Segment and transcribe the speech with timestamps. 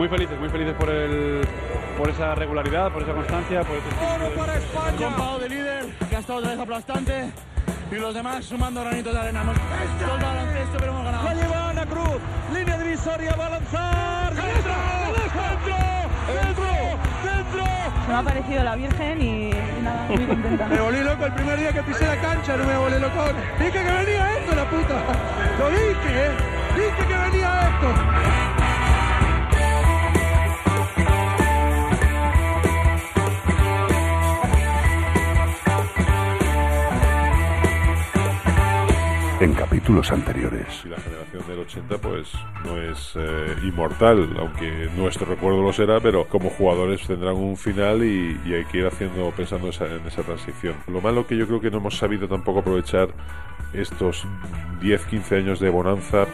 [0.00, 1.46] muy felices, muy felices por el
[1.98, 4.96] por esa regularidad, por esa constancia, por ese ¡Oro para España!
[4.96, 7.30] Compado de líder, que ha estado otra vez aplastante.
[7.92, 9.42] Y los demás sumando granitos de arena.
[9.42, 9.56] Hemos
[10.00, 11.24] todo el baloncesto, pero hemos ganado.
[11.24, 12.18] La lleva Ana Cruz,
[12.54, 14.32] línea divisoria, va a lanzar.
[14.32, 14.72] ¡Dentro!
[15.20, 15.76] ¡Dentro!
[16.32, 16.64] ¡Dentro!
[17.22, 17.64] ¡Dentro!
[18.06, 20.66] Se me ha parecido la Virgen y, y nada, muy contenta.
[20.66, 23.22] Me volví loco el primer día que pisé la cancha, no me volví loco.
[23.58, 24.94] Dije que venía esto, la puta.
[25.58, 26.30] Lo dije, ¿eh?
[26.74, 28.49] Dije que venía esto.
[39.90, 40.82] Capítulos anteriores.
[40.84, 42.28] Y la generación del 80 pues
[42.64, 48.04] no es eh, inmortal, aunque nuestro recuerdo lo será, pero como jugadores tendrán un final
[48.04, 50.74] y, y hay que ir haciendo, pensando esa- en esa transición.
[50.86, 53.08] Lo malo que yo creo que no hemos sabido tampoco aprovechar
[53.72, 54.26] estos
[54.80, 56.26] 10-15 años de bonanza.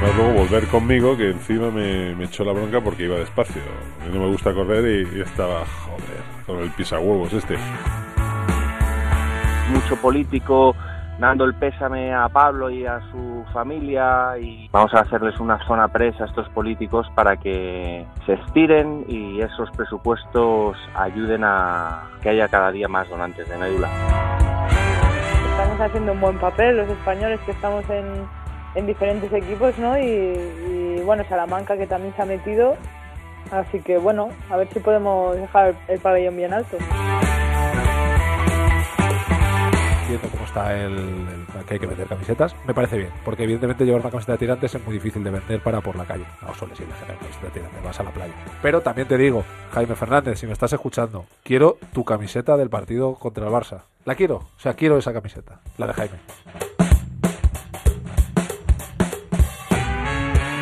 [0.00, 3.62] Luego volver conmigo, que encima me, me echó la bronca porque iba despacio.
[4.00, 7.56] A mí no me gusta correr y, y estaba, joder, con el pisahuevos este.
[9.70, 10.74] Mucho político
[11.18, 15.88] dando el pésame a Pablo y a su familia y vamos a hacerles una zona
[15.88, 22.48] presa a estos políticos para que se estiren y esos presupuestos ayuden a que haya
[22.48, 23.88] cada día más donantes de médula.
[25.50, 28.26] Estamos haciendo un buen papel los españoles que estamos en,
[28.74, 29.96] en diferentes equipos, ¿no?
[29.98, 32.76] Y, y, bueno, Salamanca que también se ha metido.
[33.50, 36.78] Así que bueno, a ver si podemos dejar el pabellón bien alto.
[40.08, 44.00] Viendo cómo está el, que hay que vender camisetas, me parece bien, porque evidentemente llevar
[44.00, 46.24] una camiseta de tirantes es muy difícil de vender para por la calle.
[46.40, 48.34] No suele ser gente camiseta de tirantes, vas a la playa.
[48.60, 53.14] Pero también te digo, Jaime Fernández, si me estás escuchando, quiero tu camiseta del partido
[53.14, 53.82] contra el Barça.
[54.04, 56.81] La quiero, o sea, quiero esa camiseta, la de Jaime.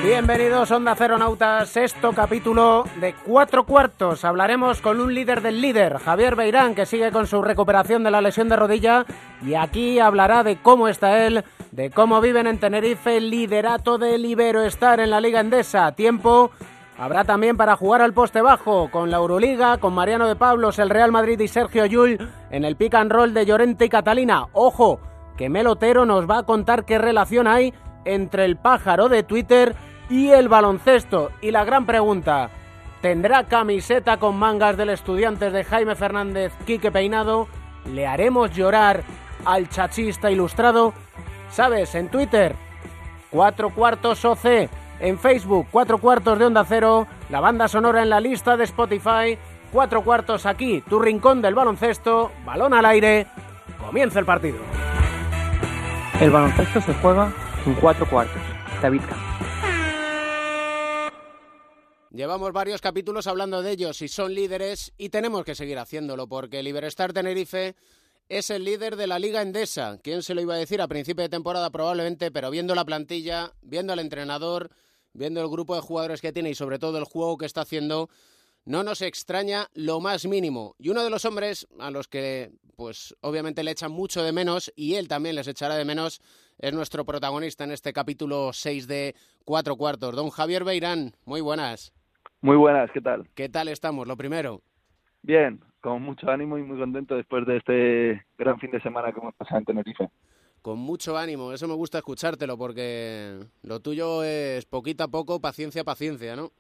[0.03, 4.25] Bienvenidos Onda Cero Nautas, sexto capítulo de cuatro cuartos.
[4.25, 8.23] Hablaremos con un líder del líder, Javier Beirán, que sigue con su recuperación de la
[8.23, 9.05] lesión de rodilla
[9.45, 14.25] y aquí hablará de cómo está él, de cómo viven en Tenerife el liderato del
[14.25, 15.93] Ibero estar en la Liga Endesa.
[15.93, 16.51] Tiempo
[16.99, 20.89] habrá también para jugar al poste bajo con la Euroliga, con Mariano de Pablos, el
[20.89, 22.19] Real Madrid y Sergio Llull
[22.51, 24.47] en el pick and roll de Llorente y Catalina.
[24.55, 24.99] Ojo,
[25.37, 27.75] que Melotero nos va a contar qué relación hay
[28.07, 29.77] entre el pájaro de Twitter
[30.11, 31.31] y el baloncesto.
[31.41, 32.51] Y la gran pregunta,
[33.01, 37.49] ¿tendrá camiseta con mangas del estudiantes de Jaime Fernández, Quique Peinado?
[37.87, 39.03] ¿Le haremos llorar
[39.47, 40.93] al chachista ilustrado?
[41.51, 41.95] ¿Sabes?
[41.95, 42.55] En Twitter,
[43.31, 44.69] cuatro cuartos OC.
[45.01, 47.07] En Facebook, cuatro cuartos de Onda Cero.
[47.31, 49.39] La banda sonora en la lista de Spotify.
[49.73, 52.33] Cuatro cuartos aquí, tu rincón del baloncesto.
[52.45, 53.27] Balón al aire.
[53.79, 54.59] Comienza el partido.
[56.21, 57.33] El baloncesto se juega
[57.65, 58.43] en cuatro cuartos.
[58.83, 59.01] David.
[62.13, 66.59] Llevamos varios capítulos hablando de ellos y son líderes y tenemos que seguir haciéndolo porque
[66.59, 66.75] el
[67.15, 67.77] Tenerife
[68.29, 69.97] es el líder de la Liga Endesa.
[70.03, 72.33] ¿Quién se lo iba a decir a principio de temporada probablemente?
[72.33, 74.71] Pero viendo la plantilla, viendo al entrenador,
[75.13, 78.11] viendo el grupo de jugadores que tiene y sobre todo el juego que está haciendo,
[78.65, 80.75] no nos extraña lo más mínimo.
[80.81, 84.73] Y uno de los hombres a los que, pues, obviamente le echan mucho de menos
[84.75, 86.21] y él también les echará de menos
[86.59, 90.17] es nuestro protagonista en este capítulo 6 de Cuatro Cuartos.
[90.17, 91.93] Don Javier Beirán, muy buenas.
[92.43, 93.29] Muy buenas, ¿qué tal?
[93.35, 94.07] ¿Qué tal estamos?
[94.07, 94.63] Lo primero.
[95.23, 99.21] Bien, con mucho ánimo y muy contento después de este gran fin de semana que
[99.21, 100.09] hemos pasado en Tenerife.
[100.63, 105.85] Con mucho ánimo, eso me gusta escuchártelo porque lo tuyo es poquito a poco, paciencia,
[105.85, 106.51] paciencia, ¿no?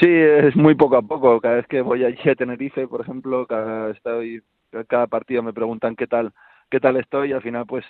[0.00, 1.40] Sí, es muy poco a poco.
[1.40, 4.42] Cada vez que voy allí a Tenerife, por ejemplo, cada, estoy,
[4.88, 6.32] cada partido me preguntan qué tal,
[6.70, 7.84] qué tal estoy y al final, pues,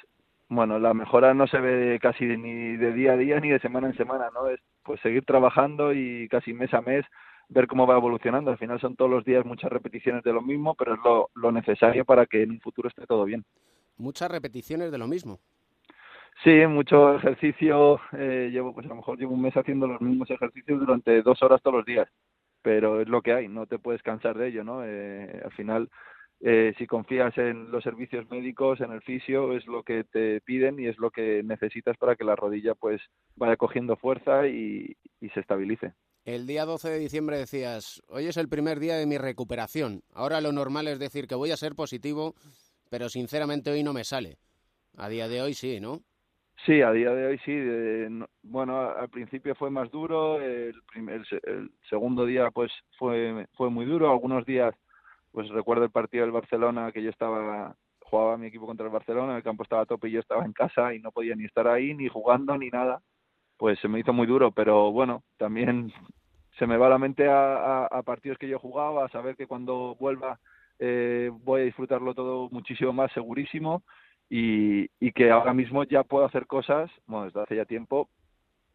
[0.48, 3.88] bueno, la mejora no se ve casi ni de día a día ni de semana
[3.88, 4.49] en semana, ¿no?
[4.49, 7.05] Es pues seguir trabajando y casi mes a mes
[7.49, 8.50] ver cómo va evolucionando.
[8.50, 11.52] Al final son todos los días muchas repeticiones de lo mismo, pero es lo, lo
[11.52, 13.44] necesario para que en un futuro esté todo bien.
[13.96, 15.38] Muchas repeticiones de lo mismo.
[16.44, 18.00] Sí, mucho ejercicio.
[18.12, 21.43] Eh, llevo, pues a lo mejor llevo un mes haciendo los mismos ejercicios durante dos
[21.43, 22.08] horas todos los días,
[22.62, 23.49] pero es lo que hay.
[23.49, 24.84] No te puedes cansar de ello, ¿no?
[24.84, 25.90] Eh, al final,
[26.40, 30.79] eh, si confías en los servicios médicos, en el fisio, es lo que te piden
[30.79, 33.00] y es lo que necesitas para que la rodilla, pues,
[33.37, 35.93] vaya cogiendo fuerza y, y se estabilice.
[36.25, 40.02] El día 12 de diciembre decías, hoy es el primer día de mi recuperación.
[40.12, 42.35] Ahora lo normal es decir que voy a ser positivo,
[42.90, 44.37] pero sinceramente hoy no me sale.
[44.96, 46.00] A día de hoy sí, ¿no?
[46.67, 47.52] Sí, a día de hoy sí.
[47.55, 52.73] Eh, no, bueno, al principio fue más duro, el, primer, el, el, segundo día pues
[52.99, 54.11] fue, fue muy duro.
[54.11, 54.75] Algunos días,
[55.32, 57.76] pues recuerdo el partido del Barcelona que yo estaba
[58.08, 60.52] jugaba mi equipo contra el Barcelona, el campo estaba a tope y yo estaba en
[60.52, 63.02] casa y no podía ni estar ahí, ni jugando, ni nada,
[63.56, 65.92] pues se me hizo muy duro, pero bueno, también
[66.58, 69.94] se me va la mente a, a, partidos que yo jugaba, a saber que cuando
[69.96, 70.40] vuelva
[70.78, 73.82] eh, voy a disfrutarlo todo muchísimo más, segurísimo,
[74.30, 78.08] y, y que ahora mismo ya puedo hacer cosas, bueno, desde hace ya tiempo,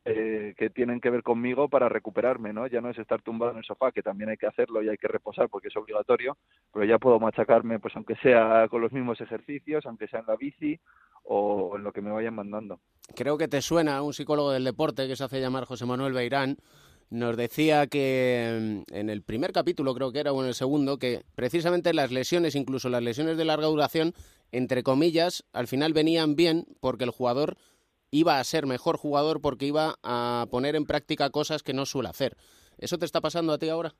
[0.05, 2.67] eh, que tienen que ver conmigo para recuperarme, ¿no?
[2.67, 4.97] Ya no es estar tumbado en el sofá, que también hay que hacerlo y hay
[4.97, 6.37] que reposar porque es obligatorio,
[6.73, 10.35] pero ya puedo machacarme, pues aunque sea con los mismos ejercicios, aunque sea en la
[10.35, 10.79] bici
[11.23, 12.79] o en lo que me vayan mandando.
[13.15, 16.57] Creo que te suena un psicólogo del deporte que se hace llamar José Manuel Beirán,
[17.13, 20.97] nos decía que mm, en el primer capítulo, creo que era, o en el segundo,
[20.97, 24.13] que precisamente las lesiones, incluso las lesiones de larga duración,
[24.51, 27.55] entre comillas, al final venían bien porque el jugador
[28.13, 32.09] iba a ser mejor jugador porque iba a poner en práctica cosas que no suele
[32.09, 32.37] hacer.
[32.77, 33.93] ¿Eso te está pasando a ti ahora?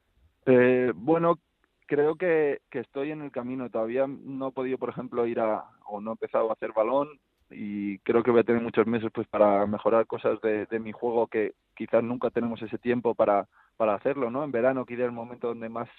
[0.45, 1.39] Eh, bueno,
[1.87, 3.71] creo que, estoy en el camino.
[3.71, 7.09] Todavía no he podido, por ejemplo, ir a, o no he empezado a hacer balón
[7.49, 11.25] y creo que voy a tener muchos meses pues para mejorar cosas de, mi juego
[11.25, 14.43] que quizás nunca tenemos ese tiempo para, para hacerlo, ¿no?
[14.43, 15.89] En verano, que es el momento donde más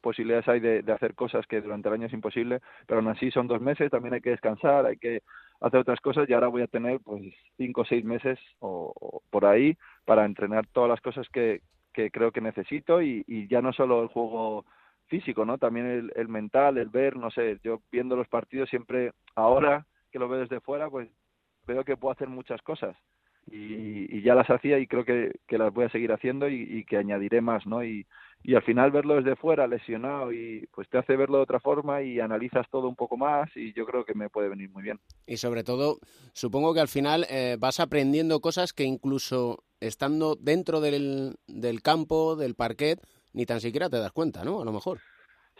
[0.00, 3.32] posibilidades hay de, de, hacer cosas que durante el año es imposible, pero aún así
[3.32, 5.22] son dos meses, también hay que descansar, hay que
[5.60, 7.22] hacer otras cosas y ahora voy a tener pues
[7.56, 11.62] cinco o seis meses o, por ahí para entrenar todas las cosas que,
[11.92, 14.64] que creo que necesito y, y, ya no solo el juego
[15.06, 15.58] físico, ¿no?
[15.58, 20.18] También el, el, mental, el ver, no sé, yo viendo los partidos siempre, ahora que
[20.18, 21.08] lo veo desde fuera, pues
[21.66, 22.96] veo que puedo hacer muchas cosas
[23.50, 26.62] y, y ya las hacía y creo que, que las voy a seguir haciendo y,
[26.62, 27.84] y que añadiré más, ¿no?
[27.84, 28.06] Y,
[28.42, 32.02] y al final verlo desde fuera lesionado y pues te hace verlo de otra forma
[32.02, 35.00] y analizas todo un poco más y yo creo que me puede venir muy bien.
[35.26, 35.98] Y sobre todo,
[36.32, 42.36] supongo que al final eh, vas aprendiendo cosas que incluso estando dentro del, del campo,
[42.36, 43.00] del parquet,
[43.32, 44.62] ni tan siquiera te das cuenta, ¿no?
[44.62, 45.00] A lo mejor.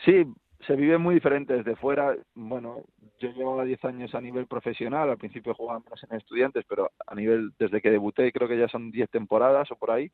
[0.04, 0.24] Sí,
[0.66, 2.16] se vive muy diferente desde fuera.
[2.34, 2.82] Bueno,
[3.18, 7.14] yo llevaba 10 años a nivel profesional, al principio jugaba menos en estudiantes, pero a
[7.14, 10.10] nivel, desde que debuté, creo que ya son 10 temporadas o por ahí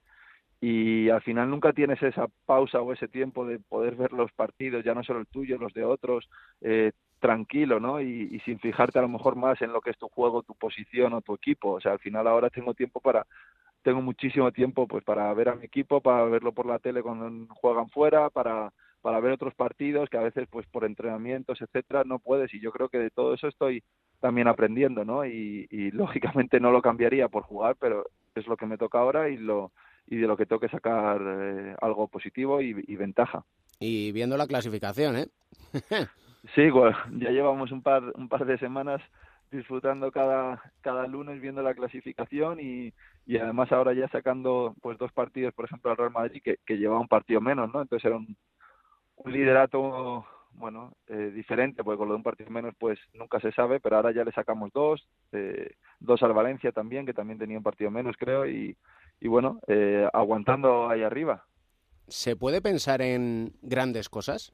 [0.61, 4.83] y al final nunca tienes esa pausa o ese tiempo de poder ver los partidos,
[4.83, 6.27] ya no solo el tuyo, los de otros,
[6.63, 8.01] eh, tranquilo, ¿no?
[8.01, 10.55] Y, y, sin fijarte a lo mejor más en lo que es tu juego, tu
[10.55, 11.73] posición o tu equipo.
[11.73, 13.27] O sea, al final ahora tengo tiempo para,
[13.83, 17.47] tengo muchísimo tiempo pues para ver a mi equipo, para verlo por la tele cuando
[17.55, 18.73] juegan fuera, para
[19.05, 22.73] para ver otros partidos que a veces pues por entrenamientos etcétera no puedes y yo
[22.73, 23.83] creo que de todo eso estoy
[24.19, 28.65] también aprendiendo no y, y lógicamente no lo cambiaría por jugar pero es lo que
[28.65, 29.73] me toca ahora y lo
[30.07, 33.43] y de lo que tengo que sacar eh, algo positivo y, y, ventaja.
[33.81, 35.29] Y viendo la clasificación, ¿eh?
[36.55, 39.01] sí, bueno, ya llevamos un par, un par de semanas
[39.51, 42.93] disfrutando cada, cada lunes viendo la clasificación y,
[43.25, 46.77] y además ahora ya sacando pues dos partidos, por ejemplo, al Real Madrid que, que
[46.77, 47.81] lleva un partido menos, ¿no?
[47.81, 48.37] Entonces era un,
[49.17, 50.27] un liderato
[50.57, 53.97] bueno, eh, diferente, porque con lo de un partido menos pues nunca se sabe, pero
[53.97, 57.91] ahora ya le sacamos dos, eh, dos al Valencia también, que también tenía un partido
[57.91, 58.77] menos creo, y,
[59.21, 61.45] y bueno, eh, aguantando ahí arriba.
[62.07, 64.53] ¿Se puede pensar en grandes cosas?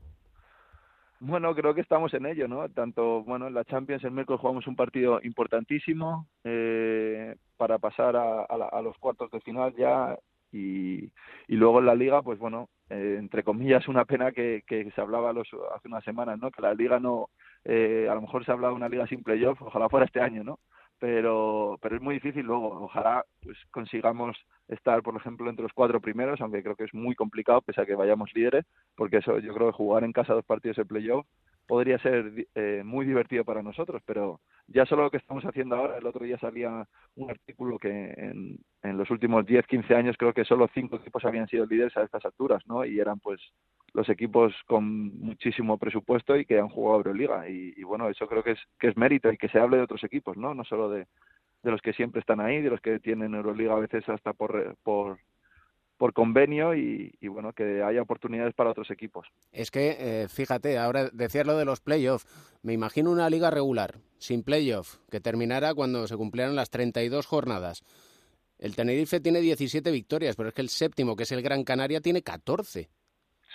[1.23, 2.67] Bueno, creo que estamos en ello, ¿no?
[2.71, 8.45] Tanto, bueno, en la Champions el miércoles jugamos un partido importantísimo eh, para pasar a,
[8.45, 10.17] a, la, a, los cuartos de final ya
[10.51, 11.05] y,
[11.47, 15.01] y luego en la Liga, pues bueno, eh, entre comillas, una pena que, que se
[15.01, 16.51] hablaba los, hace unas semanas, ¿no?
[16.51, 17.31] Que la Liga no,
[17.65, 20.45] eh, a lo mejor se hablaba de una Liga sin playoff, ojalá fuera este año,
[20.45, 20.59] ¿no?
[21.01, 24.37] pero pero es muy difícil luego ojalá pues consigamos
[24.69, 27.87] estar por ejemplo entre los cuatro primeros aunque creo que es muy complicado pese a
[27.87, 31.27] que vayamos líderes porque eso yo creo que jugar en casa dos partidos de playoff
[31.71, 35.99] podría ser eh, muy divertido para nosotros pero ya solo lo que estamos haciendo ahora
[35.99, 36.85] el otro día salía
[37.15, 41.25] un artículo que en, en los últimos 10 15 años creo que solo cinco equipos
[41.25, 43.41] habían sido líderes a estas alturas no y eran pues
[43.93, 44.85] los equipos con
[45.19, 47.49] muchísimo presupuesto y que han jugado Euroliga.
[47.49, 50.03] Y, bueno eso creo que es que es mérito y que se hable de otros
[50.05, 51.07] equipos no no solo de,
[51.63, 54.77] de los que siempre están ahí de los que tienen Euroliga a veces hasta por
[54.83, 55.19] por
[56.01, 59.27] por convenio y, bueno que haya oportunidades para otros equipos.
[59.53, 62.27] Es que eh, fíjate ahora decías lo de los playoffs
[62.63, 67.85] me imagino una liga regular sin playoff que terminara cuando se cumplieran las 32 jornadas.
[68.59, 72.01] El Tenerife tiene 17 victorias pero es que el séptimo que es el Gran Canaria
[72.01, 72.89] tiene 14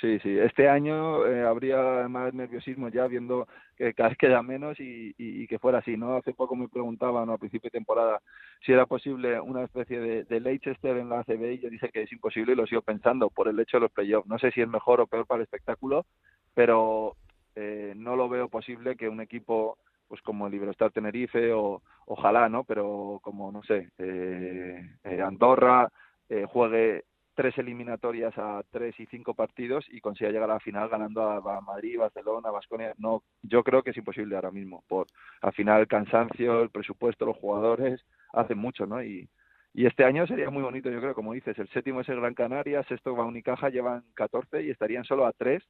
[0.06, 0.38] Sí, sí.
[0.38, 5.58] Este año eh, habría más nerviosismo ya viendo que cada vez queda menos y, que
[5.58, 6.16] fuera así, ¿no?
[6.16, 8.22] Hace poco me preguntaban a principio de temporada
[8.64, 12.04] si era posible una especie de, de Leicester en la ACB y yo dije que
[12.04, 14.28] es imposible y lo sigo pensando por el hecho de los playoffs.
[14.28, 16.06] No sé si es mejor o peor para el espectáculo,
[16.54, 17.16] pero
[17.56, 22.48] eh, no lo veo posible que un equipo pues como el Iberostar Tenerife o ojalá,
[22.48, 22.64] ¿no?
[22.64, 25.92] Pero como, no sé, eh, eh Andorra
[26.30, 27.06] eh, juegue
[27.36, 31.62] tres eliminatorias a tres y cinco partidos y consiga llegar a la final ganando a,
[31.62, 32.94] Madrid, Barcelona, Vasconia.
[32.98, 34.84] No, yo creo que es imposible ahora mismo.
[34.88, 35.08] Por
[35.42, 38.02] al final el cansancio, el presupuesto, los jugadores
[38.34, 39.04] hacen mucho, ¿no?
[39.04, 39.30] Y,
[39.74, 42.34] y este año sería muy bonito, yo creo, como dices, el séptimo es el Gran
[42.34, 45.64] Canaria, sexto va Unicaja, llevan 14 y estarían solo a tres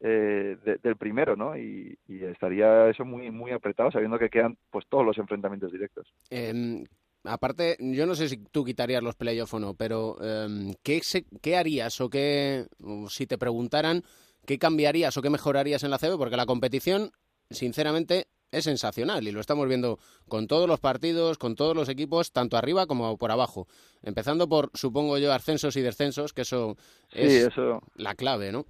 [0.00, 1.56] eh, del primero, ¿no?
[1.56, 6.06] Y, estaría eso muy muy apretado, sabiendo que quedan pues todos los enfrentamientos directos.
[6.30, 6.84] Em,
[7.28, 11.00] aparte, yo no sé si tú quitarías los playoffs o no, pero em, ¿qué,
[11.40, 12.66] ¿qué harías o qué,
[13.08, 14.04] si te preguntaran,
[14.46, 16.16] qué cambiarías o qué mejorarías en la CB?
[16.16, 17.12] Porque la competición,
[17.50, 22.32] sinceramente, es sensacional y lo estamos viendo con todos los partidos, con todos los equipos,
[22.32, 23.68] tanto arriba como por abajo.
[24.02, 26.76] Empezando por, supongo yo, ascensos y descensos, que eso
[27.10, 27.48] es
[27.94, 28.66] la clave, ¿no?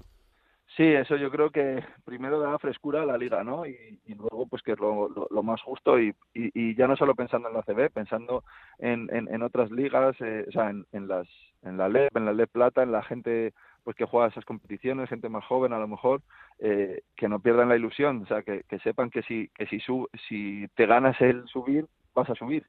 [0.79, 3.67] Sí, eso yo creo que primero da frescura a la liga, ¿no?
[3.67, 7.55] Y, luego, pues que es lo, más justo y, y, ya no solo pensando en
[7.55, 8.45] la CB, pensando
[8.79, 11.27] en, en, otras ligas, eh, o sea, en, en, las,
[11.63, 15.09] en la LEP, en la LEP Plata, en la gente pues que juega esas competiciones,
[15.09, 16.23] gente más joven a lo mejor,
[16.61, 19.81] eh, que no pierdan la ilusión, o sea, que, que sepan que si, que si,
[20.29, 22.65] si te ganas el subir, vas a subir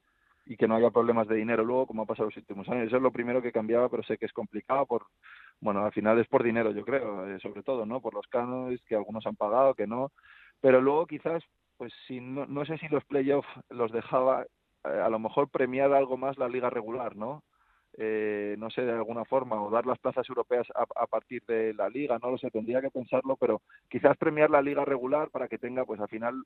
[0.49, 2.87] y que no haya problemas de dinero luego, como ha pasado los últimos años.
[2.87, 5.05] Eso es lo primero que cambiaba, pero sé que es complicado por,
[5.61, 8.01] bueno, al final es por dinero, yo creo, eh, sobre todo, ¿no?
[8.01, 10.11] Por los cánones que algunos han pagado, que no.
[10.59, 11.43] Pero luego quizás,
[11.77, 14.43] pues si no, no sé si los playoffs los dejaba,
[14.85, 17.43] eh, a lo mejor premiar algo más la liga regular, ¿no?
[17.97, 21.89] Eh, no sé, de alguna forma, o dar las plazas europeas a, partir de la
[21.89, 25.57] liga, no lo sé, tendría que pensarlo, pero quizás premiar la liga regular para que
[25.57, 26.43] tenga, pues al final,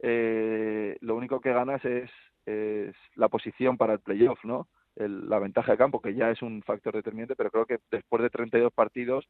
[0.00, 2.10] eh, lo único que ganas es,
[3.16, 4.68] la posición para el playoff, ¿no?
[4.94, 8.30] la ventaja de campo, que ya es un factor determinante, pero creo que después de
[8.30, 9.26] 32 partidos,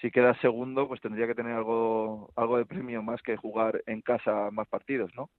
[0.00, 4.00] si quedas segundo, pues tendría que tener algo, algo de premio más que jugar en
[4.00, 5.30] casa más partidos, ¿no?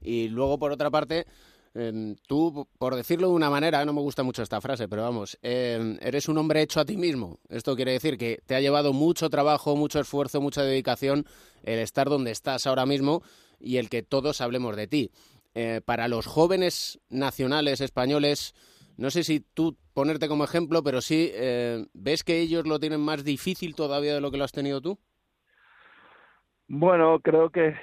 [0.00, 1.24] Y luego, por otra parte,
[1.72, 5.38] Em, tú, por decirlo de una manera, no me gusta mucho esta frase, pero vamos,
[5.42, 7.38] em, eres un hombre hecho a ti mismo.
[7.48, 11.26] Esto quiere decir que te ha llevado mucho trabajo, mucho esfuerzo, mucha dedicación
[11.62, 13.22] el estar donde estás ahora mismo
[13.60, 15.10] y el que todos hablemos de ti.
[15.54, 18.54] Eh, para los jóvenes nacionales españoles,
[18.96, 23.00] no sé si tú ponerte como ejemplo, pero sí, eh, ¿ves que ellos lo tienen
[23.00, 24.98] más difícil todavía de lo que lo has tenido tú?
[26.66, 27.74] Bueno, creo que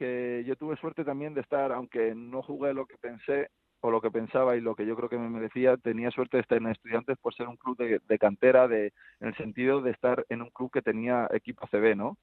[0.00, 4.00] que yo tuve suerte también de estar, aunque no jugué lo que pensé o lo
[4.00, 6.68] que pensaba y lo que yo creo que me merecía, tenía suerte de estar en
[6.68, 10.48] Estudiantes por ser un club de, cantera, de, en el sentido de estar en un
[10.48, 12.16] club que tenía equipo CB, ¿no?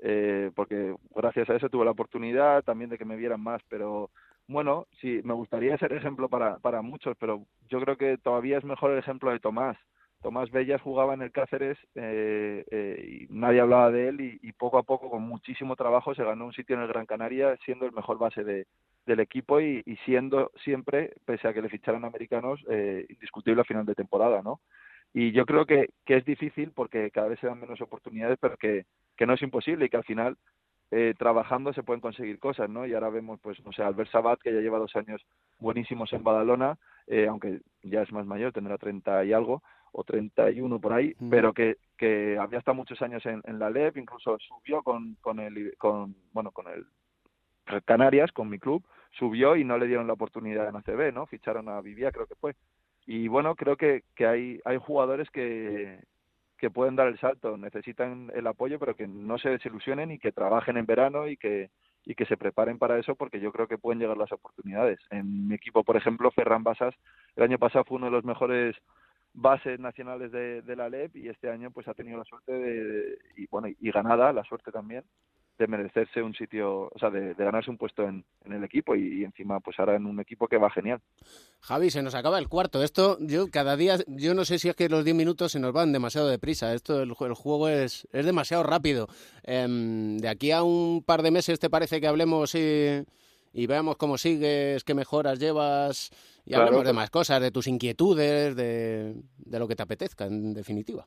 [0.00, 4.10] Eh, porque gracias a eso tuve la oportunidad también de que me vieran más, pero
[4.46, 8.64] bueno, sí, me gustaría ser ejemplo para, para muchos, pero yo creo que todavía es
[8.64, 9.78] mejor el ejemplo de Tomás,
[10.24, 14.78] Tomás Bellas jugaba en el Cáceres eh, eh, y nadie hablaba de él y, poco
[14.78, 17.92] a poco, con muchísimo trabajo, se ganó un sitio en el Gran Canaria siendo el
[17.92, 18.66] mejor base de,
[19.04, 23.84] del equipo y, siendo siempre, pese a que le ficharan americanos, eh, indiscutible a final
[23.84, 24.60] de temporada, ¿no?
[25.12, 28.86] Y yo creo que, es difícil porque cada vez se dan menos oportunidades, pero que,
[29.18, 30.38] que no es imposible y que al final
[30.90, 32.86] eh, trabajando se pueden conseguir cosas, ¿no?
[32.86, 35.20] Y ahora vemos, pues, no sé, Albert Sabat, que ya lleva dos años
[35.58, 36.78] buenísimos en Badalona,
[37.08, 39.62] eh, aunque ya es más mayor, tendrá 30 y algo,
[39.94, 43.96] o 31 por ahí, pero que, que había estado muchos años en, en la LEP,
[43.98, 46.84] incluso subió con, con el, con, bueno, con el
[47.84, 51.26] Canarias, con mi club, subió y no le dieron la oportunidad en ACB, ¿no?
[51.26, 52.54] Ficharon a Vivia, creo que fue.
[53.06, 56.00] Y bueno, creo que, que hay, hay jugadores que,
[56.58, 60.32] que pueden dar el salto, necesitan el apoyo, pero que no se desilusionen y que
[60.32, 61.70] trabajen en verano y que,
[62.04, 64.98] y que se preparen para eso porque yo creo que pueden llegar las oportunidades.
[65.10, 66.94] En mi equipo, por ejemplo, Ferran Basas,
[67.36, 68.76] el año pasado fue uno de los mejores
[69.34, 73.46] bases nacionales de, la LEP y este año pues ha tenido la suerte de, y
[73.48, 75.04] bueno y ganada la suerte también
[75.58, 79.60] de merecerse un sitio, o sea, de, ganarse un puesto en, el equipo y, encima
[79.60, 81.00] pues ahora en un equipo que va genial.
[81.60, 82.82] Javi, se nos acaba el cuarto.
[82.82, 85.72] Esto, yo cada día, yo no sé si es que los 10 minutos se nos
[85.72, 86.74] van demasiado deprisa.
[86.74, 89.06] Esto, el, juego es, es demasiado rápido.
[89.44, 93.04] Em, de aquí a un par de meses te parece que hablemos y,
[93.54, 96.10] y veamos cómo sigues, qué mejoras llevas
[96.44, 100.52] y hablemos de más cosas, de tus inquietudes, de, de lo que te apetezca, en
[100.52, 101.06] definitiva.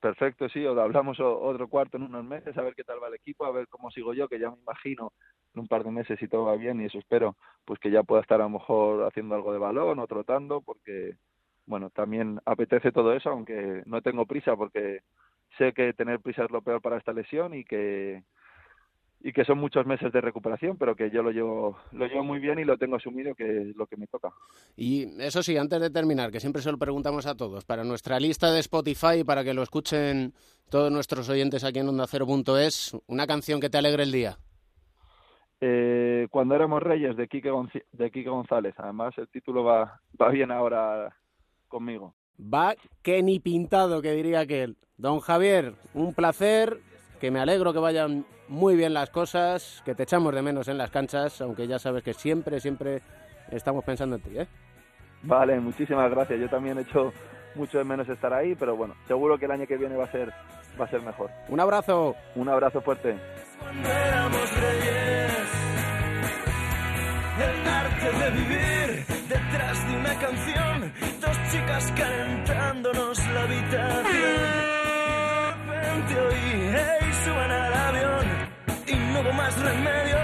[0.00, 3.14] Perfecto, sí, o hablamos otro cuarto en unos meses, a ver qué tal va el
[3.14, 5.12] equipo, a ver cómo sigo yo, que ya me imagino
[5.54, 8.02] en un par de meses si todo va bien y eso espero, pues que ya
[8.02, 11.16] pueda estar a lo mejor haciendo algo de balón o trotando, porque,
[11.64, 15.00] bueno, también apetece todo eso, aunque no tengo prisa porque
[15.56, 18.24] sé que tener prisa es lo peor para esta lesión y que
[19.26, 22.38] y que son muchos meses de recuperación, pero que yo lo llevo, lo llevo muy
[22.40, 24.28] bien y lo tengo asumido que es lo que me toca.
[24.76, 28.20] Y eso sí, antes de terminar, que siempre se lo preguntamos a todos, para nuestra
[28.20, 30.34] lista de Spotify, para que lo escuchen
[30.68, 34.36] todos nuestros oyentes aquí en Onda Cero.es, una canción que te alegre el día.
[35.58, 37.50] Eh, cuando éramos reyes de Quique,
[37.92, 41.16] de Quique González, además el título va, va bien ahora
[41.68, 42.14] conmigo.
[42.38, 44.76] Va que ni pintado, que diría aquel.
[44.98, 46.78] Don Javier, un placer,
[47.20, 50.78] que me alegro que vayan muy bien las cosas, que te echamos de menos en
[50.78, 53.00] las canchas, aunque ya sabes que siempre, siempre
[53.50, 54.46] estamos pensando en ti, ¿eh?
[55.22, 56.38] Vale, muchísimas gracias.
[56.40, 57.12] Yo también he hecho
[57.54, 60.12] mucho de menos estar ahí, pero bueno, seguro que el año que viene va a
[60.12, 60.30] ser,
[60.78, 61.30] va a ser mejor.
[61.48, 62.14] Un abrazo.
[62.34, 63.16] Un abrazo fuerte.
[67.36, 74.04] El arte de vivir detrás de una canción, dos chicas calentándonos la habitación.
[74.06, 74.18] Y
[75.68, 78.26] de repente oí, hey, suban al avión,
[78.86, 80.18] y no hubo más remedio.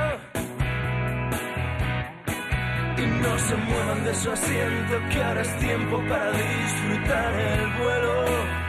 [2.98, 8.60] Y no se muevan de su asiento, que ahora es tiempo para disfrutar el vuelo.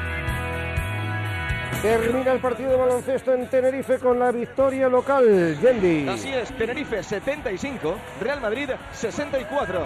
[1.81, 6.07] Termina el partido de baloncesto en Tenerife con la victoria local, Yendi.
[6.07, 9.83] Así es, Tenerife 75, Real Madrid 64.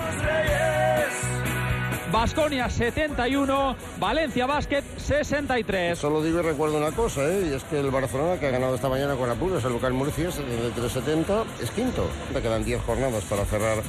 [2.12, 5.98] Basconia 71, Valencia Basket 63.
[5.98, 7.48] Solo digo y recuerdo una cosa, ¿eh?
[7.50, 10.30] y es que el Barcelona, que ha ganado esta mañana con apuros, el local Murcia
[10.30, 12.08] 73-70, es quinto.
[12.34, 13.82] Te quedan 10 jornadas para cerrar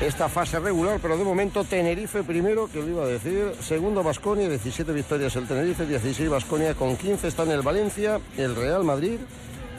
[0.00, 4.48] esta fase regular, pero de momento Tenerife primero, que lo iba a decir, segundo Basconia,
[4.48, 9.18] 17 victorias el Tenerife, 16 Basconia, con 15 están el Valencia, el Real Madrid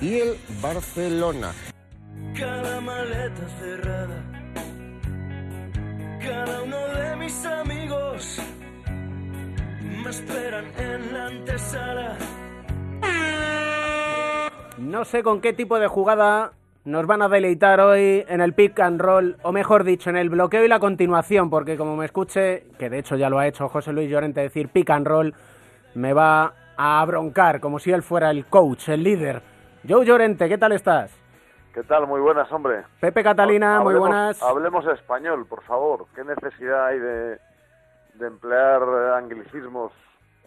[0.01, 1.53] y el Barcelona.
[2.38, 4.47] Cada maleta cerrada,
[6.27, 8.41] cada uno de mis amigos
[9.81, 12.17] me esperan en la antesala.
[14.77, 16.51] No sé con qué tipo de jugada
[16.86, 20.29] nos van a deleitar hoy en el pick and roll, o mejor dicho, en el
[20.29, 23.67] bloqueo y la continuación, porque como me escuche, que de hecho ya lo ha hecho
[23.67, 25.34] José Luis Llorente decir pick and roll,
[25.96, 29.41] me va a broncar como si él fuera el coach, el líder.
[29.88, 31.12] Joe Llorente, ¿qué tal estás?
[31.77, 32.07] ¿Qué tal?
[32.07, 32.86] Muy buenas, hombre.
[33.00, 34.41] Pepe Catalina, muy buenas.
[34.41, 36.07] Hablemos español, por favor.
[36.15, 37.38] ¿Qué necesidad hay de,
[38.15, 38.81] de emplear
[39.15, 39.91] anglicismos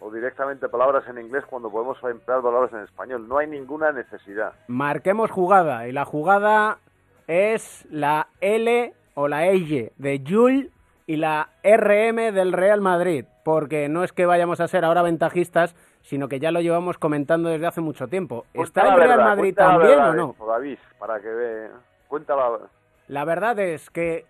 [0.01, 3.29] o directamente palabras en inglés cuando podemos emplear palabras en español?
[3.29, 4.51] No hay ninguna necesidad.
[4.67, 6.79] Marquemos jugada, y la jugada
[7.27, 10.67] es la L o la L de Jules
[11.07, 15.75] y la RM del Real Madrid, porque no es que vayamos a ser ahora ventajistas,
[16.01, 18.45] sino que ya lo llevamos comentando desde hace mucho tiempo.
[18.53, 20.45] ¿Está el Real Madrid también verdad, o no?
[20.45, 21.69] David, para que ve...
[22.07, 22.59] Cuenta la...
[23.07, 24.25] La verdad es que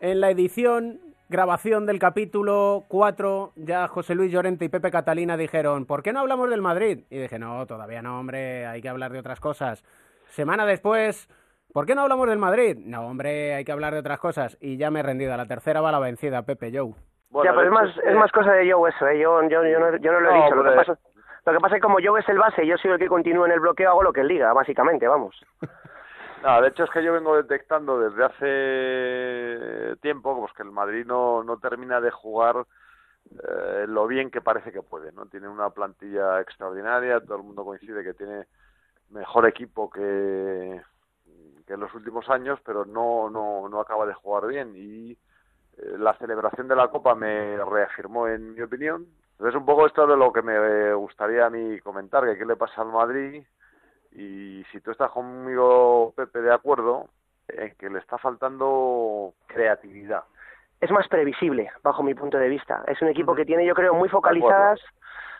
[0.00, 5.86] en la edición, grabación del capítulo 4, ya José Luis Llorente y Pepe Catalina dijeron,
[5.86, 7.04] ¿por qué no hablamos del Madrid?
[7.10, 9.82] Y dije, no, todavía no, hombre, hay que hablar de otras cosas.
[10.28, 11.28] Semana después,
[11.72, 12.76] ¿por qué no hablamos del Madrid?
[12.78, 14.58] No, hombre, hay que hablar de otras cosas.
[14.60, 16.94] Y ya me he rendido, a la tercera va la vencida, Pepe Joe.
[17.42, 19.18] Ya, pero es más, es más cosa de Joe eso, ¿eh?
[19.18, 20.54] Yo, yo, yo, no, yo no lo he No, dicho.
[20.56, 20.98] Lo que, pasa,
[21.46, 23.08] lo que pasa es que como Joe es el base y yo soy el que
[23.08, 25.34] continúa en el bloqueo, hago lo que él diga, básicamente, vamos.
[26.44, 31.06] No, de hecho es que yo vengo detectando desde hace tiempo pues que el Madrid
[31.06, 32.66] no, no termina de jugar
[33.30, 35.24] eh, lo bien que parece que puede, ¿no?
[35.24, 38.44] Tiene una plantilla extraordinaria, todo el mundo coincide que tiene
[39.08, 40.82] mejor equipo que,
[41.66, 45.16] que en los últimos años, pero no, no, no acaba de jugar bien y eh,
[45.98, 49.06] la celebración de la Copa me reafirmó en mi opinión.
[49.32, 52.56] Entonces un poco esto de lo que me gustaría a mí comentar, que qué le
[52.56, 53.42] pasa al Madrid
[54.12, 57.08] y si tú estás conmigo, Pepe, de acuerdo,
[57.48, 60.22] en que le está faltando creatividad.
[60.80, 62.84] Es más previsible, bajo mi punto de vista.
[62.86, 64.80] Es un equipo que tiene, yo creo, muy focalizadas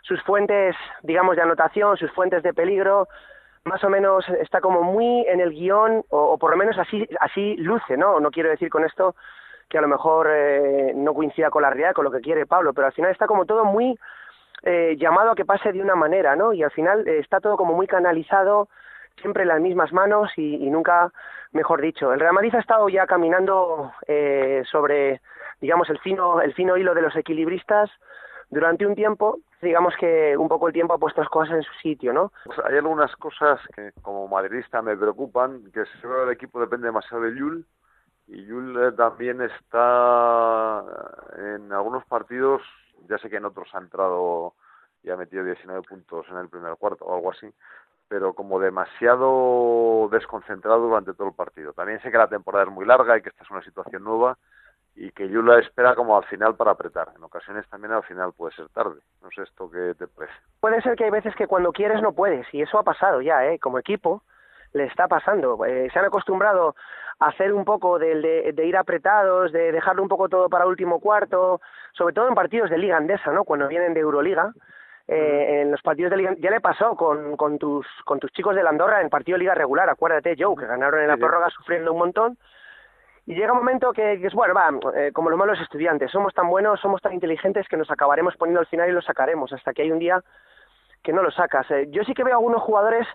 [0.03, 3.09] sus fuentes, digamos, de anotación, sus fuentes de peligro.
[3.65, 7.09] Más o menos está como muy en el guion, o, o por lo menos así,
[7.21, 8.21] así luce, ¿no?
[8.21, 9.15] No quiero decir con esto
[9.69, 12.73] que a lo mejor eh, no coincida con la realidad, con lo que quiere Pablo,
[12.73, 13.99] pero al final está como todo muy
[14.63, 16.53] eh, llamado a que pase de una manera, ¿no?
[16.53, 18.69] Y al final eh, está todo como muy canalizado,
[19.21, 21.13] siempre en las mismas manos y, y nunca,
[21.53, 22.13] mejor dicho.
[22.13, 25.21] El Real Madrid ha estado ya caminando eh, sobre,
[25.61, 27.91] digamos, el fino, el fino hilo de los equilibristas
[28.51, 29.39] durante un tiempo.
[29.61, 32.33] Digamos que un poco el tiempo ha puesto las cosas en su sitio, ¿no?
[32.45, 37.25] Pues hay algunas cosas que como madridista me preocupan, que si el equipo depende demasiado
[37.25, 37.67] de Yul
[38.27, 40.83] y Yul también está
[41.37, 42.63] en algunos partidos,
[43.09, 44.55] ya sé que en otros ha entrado
[45.03, 47.53] y ha metido 19 puntos en el primer cuarto o algo así,
[48.09, 51.73] pero como demasiado desconcentrado durante todo el partido.
[51.73, 54.39] También sé que la temporada es muy larga y que esta es una situación nueva
[54.97, 57.09] y que Yula espera como al final para apretar.
[57.17, 59.01] En ocasiones también al final puede ser tarde.
[59.23, 60.35] No sé esto qué te parece.
[60.61, 63.45] Puede ser que hay veces que cuando quieres no puedes, y eso ha pasado ya,
[63.47, 63.59] ¿eh?
[63.59, 64.23] Como equipo
[64.73, 65.65] le está pasando.
[65.67, 66.77] Eh, se han acostumbrado
[67.19, 71.01] hacer un poco de, de, de, ir apretados, de dejarlo un poco todo para último
[71.01, 71.61] cuarto,
[71.93, 73.45] sobre todo en partidos de Liga Andesa, ¿no?
[73.45, 74.53] Cuando vienen de Euroliga.
[75.07, 78.57] Eh, en los partidos de Liga ya le pasó con, con tus con tus chicos
[78.57, 81.51] de la Andorra en partido de Liga regular, acuérdate Joe, que ganaron en la prórroga
[81.51, 82.39] sufriendo un montón
[83.27, 86.33] Y llega un momento que, que es, bueno, va, eh, como los malos estudiantes, somos
[86.33, 89.73] tan buenos, somos tan inteligentes que nos acabaremos poniendo al final y lo sacaremos, hasta
[89.75, 90.23] que hay un día
[91.03, 91.71] que no lo sacas.
[91.71, 93.07] Eh, yo sí que veo algunos jugadores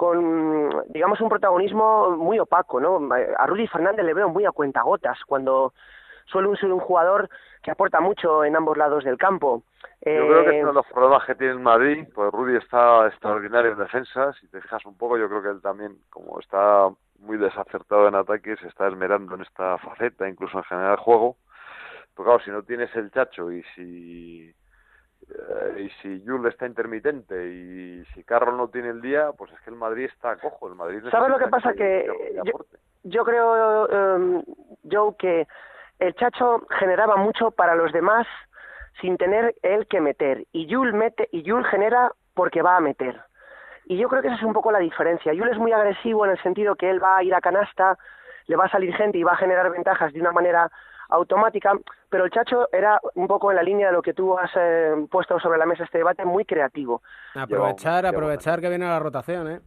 [0.00, 3.06] con, digamos, un protagonismo muy opaco, ¿no?
[3.36, 5.74] A Rudy Fernández le veo muy a cuentagotas, cuando
[6.24, 7.28] suele ser un jugador
[7.62, 9.62] que aporta mucho en ambos lados del campo.
[10.00, 13.08] Yo creo que es uno de los problemas que tiene el Madrid, pues Rudy está
[13.08, 16.88] extraordinario en defensa, si te fijas un poco, yo creo que él también, como está
[17.18, 21.36] muy desacertado en ataque, se está esmerando en esta faceta, incluso en general juego.
[22.16, 24.50] Pero claro, si no tienes el chacho y si
[25.30, 29.60] eh, y si Jules está intermitente y si Carroll no tiene el día, pues es
[29.60, 31.72] que el Madrid está cojo, el Madrid ¿Sabes lo que pasa?
[31.72, 32.52] Que que yo,
[33.04, 34.44] yo creo, eh,
[34.90, 35.46] Joe, que
[35.98, 38.26] el Chacho generaba mucho para los demás
[39.00, 40.46] sin tener él que meter.
[40.52, 43.20] Y Yul mete, y Yul genera porque va a meter.
[43.86, 45.32] Y yo creo que esa es un poco la diferencia.
[45.32, 47.98] Yul es muy agresivo en el sentido que él va a ir a canasta,
[48.46, 50.70] le va a salir gente y va a generar ventajas de una manera
[51.10, 51.72] automática,
[52.08, 54.94] pero el Chacho era un poco en la línea de lo que tú has eh,
[55.10, 57.02] puesto sobre la mesa este debate, muy creativo.
[57.34, 59.60] Aprovechar, aprovechar que viene la rotación, ¿eh?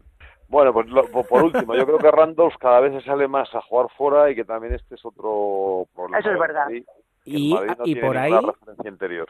[0.48, 3.62] Bueno, pues lo- por último, yo creo que Randolph cada vez se sale más a
[3.62, 6.20] jugar fuera y que también este es otro problema.
[6.20, 6.66] Eso es verdad.
[6.66, 6.86] Madrid,
[7.26, 8.34] Y, no y por ahí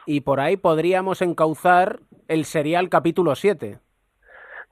[0.06, 3.78] y por ahí podríamos encauzar el serial capítulo 7.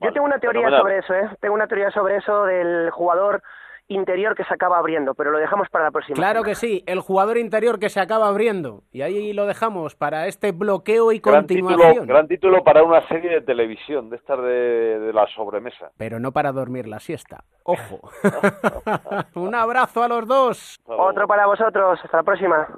[0.01, 0.81] Yo tengo una teoría fenomenal.
[0.83, 1.37] sobre eso, ¿eh?
[1.41, 3.41] Tengo una teoría sobre eso del jugador
[3.89, 6.15] interior que se acaba abriendo, pero lo dejamos para la próxima.
[6.17, 8.83] Claro que sí, el jugador interior que se acaba abriendo.
[8.91, 12.07] Y ahí lo dejamos para este bloqueo y Gran título, continuación.
[12.07, 15.91] gran título para una serie de televisión, de estas de, de la sobremesa.
[15.99, 17.45] Pero no para dormir la siesta.
[17.65, 18.01] Ojo.
[19.35, 20.81] Un abrazo a los dos.
[20.87, 21.99] Otro para vosotros.
[22.03, 22.69] Hasta la próxima.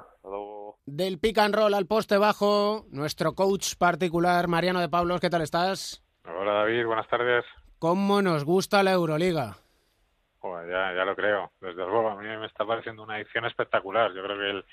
[0.85, 5.41] Del pick and roll al poste bajo, nuestro coach particular, Mariano de Pablos, ¿qué tal
[5.41, 6.03] estás?
[6.39, 7.43] Hola David, buenas tardes.
[7.79, 9.55] ¿Cómo nos gusta la Euroliga?
[10.45, 12.07] Joder, ya, ya lo creo, desde luego.
[12.09, 14.13] A mí me está pareciendo una edición espectacular.
[14.13, 14.65] Yo creo que el,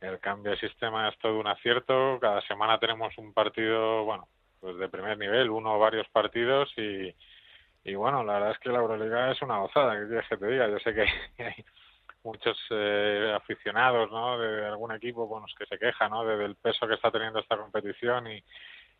[0.00, 2.18] el cambio de sistema es todo un acierto.
[2.20, 4.26] Cada semana tenemos un partido, bueno,
[4.60, 7.14] pues de primer nivel, uno o varios partidos y,
[7.84, 10.46] y bueno, la verdad es que la Euroliga es una gozada, que quieres que te
[10.48, 10.68] diga.
[10.68, 11.02] Yo sé que
[11.44, 11.64] hay
[12.24, 14.36] muchos eh, aficionados, ¿no?
[14.36, 16.24] De algún equipo con los que se quejan, ¿no?
[16.24, 18.42] De- del peso que está teniendo esta competición y,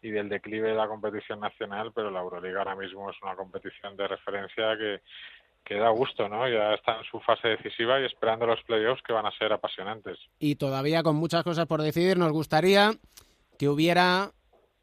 [0.03, 3.97] y del declive de la competición nacional, pero la Euroliga ahora mismo es una competición
[3.97, 5.01] de referencia que,
[5.65, 6.49] que da gusto, ¿no?
[6.49, 10.19] Ya está en su fase decisiva y esperando los playoffs que van a ser apasionantes.
[10.39, 12.93] Y todavía con muchas cosas por decidir, nos gustaría
[13.59, 14.31] que hubiera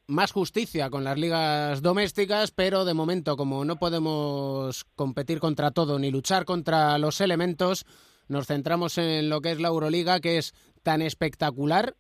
[0.08, 5.98] más justicia con las ligas domésticas, pero de momento, como no podemos competir contra todo
[5.98, 7.86] ni luchar contra los elementos,
[8.28, 11.96] nos centramos en lo que es la Euroliga, que es tan espectacular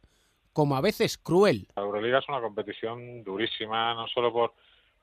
[0.54, 1.68] como a veces cruel.
[1.76, 4.54] La Euroliga es una competición durísima, no solo por,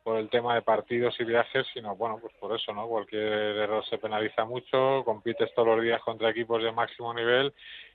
[0.03, 2.89] por el tema de partidos y viajes, sino, bueno, pues por eso, ¿no?
[2.89, 7.53] Cualquier error se penaliza mucho, compites todos los días contra equipos de máximo nivel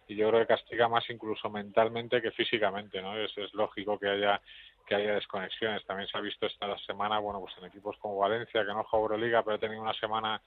[0.08, 3.18] y yo creo que castiga más incluso mentalmente que físicamente, ¿no?
[3.18, 4.42] Es, es lógico que haya
[4.88, 5.86] que haya desconexiones.
[5.86, 9.04] También se ha visto esta semana, bueno, pues en equipos como Valencia, que no juega
[9.04, 10.42] Euroliga, pero ha tenido una semana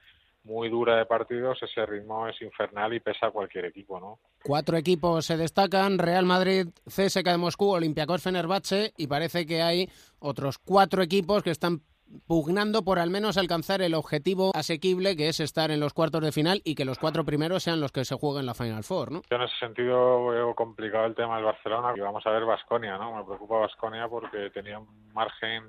[0.45, 4.19] muy dura de partidos, ese ritmo es infernal y pesa a cualquier equipo, ¿no?
[4.43, 9.89] Cuatro equipos se destacan, Real Madrid, CSKA de Moscú, Olympiacos Fenerbahce y parece que hay
[10.19, 11.83] otros cuatro equipos que están
[12.27, 16.33] pugnando por al menos alcanzar el objetivo asequible que es estar en los cuartos de
[16.33, 19.23] final y que los cuatro primeros sean los que se jueguen la Final Four, ¿no?
[19.31, 22.99] Yo en ese sentido veo complicado el tema del Barcelona y vamos a ver Vasconia,
[22.99, 23.17] ¿no?
[23.17, 25.65] Me preocupa Vasconia porque tenía un margen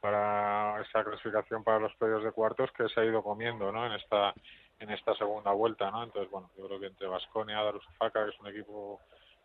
[0.00, 3.86] para esa clasificación para los playoffs de cuartos que se ha ido comiendo, ¿no?
[3.86, 4.34] En esta
[4.80, 6.02] en esta segunda vuelta, ¿no?
[6.02, 8.98] Entonces, bueno, yo creo que entre Vasconia, Darusafaka, que es un equipo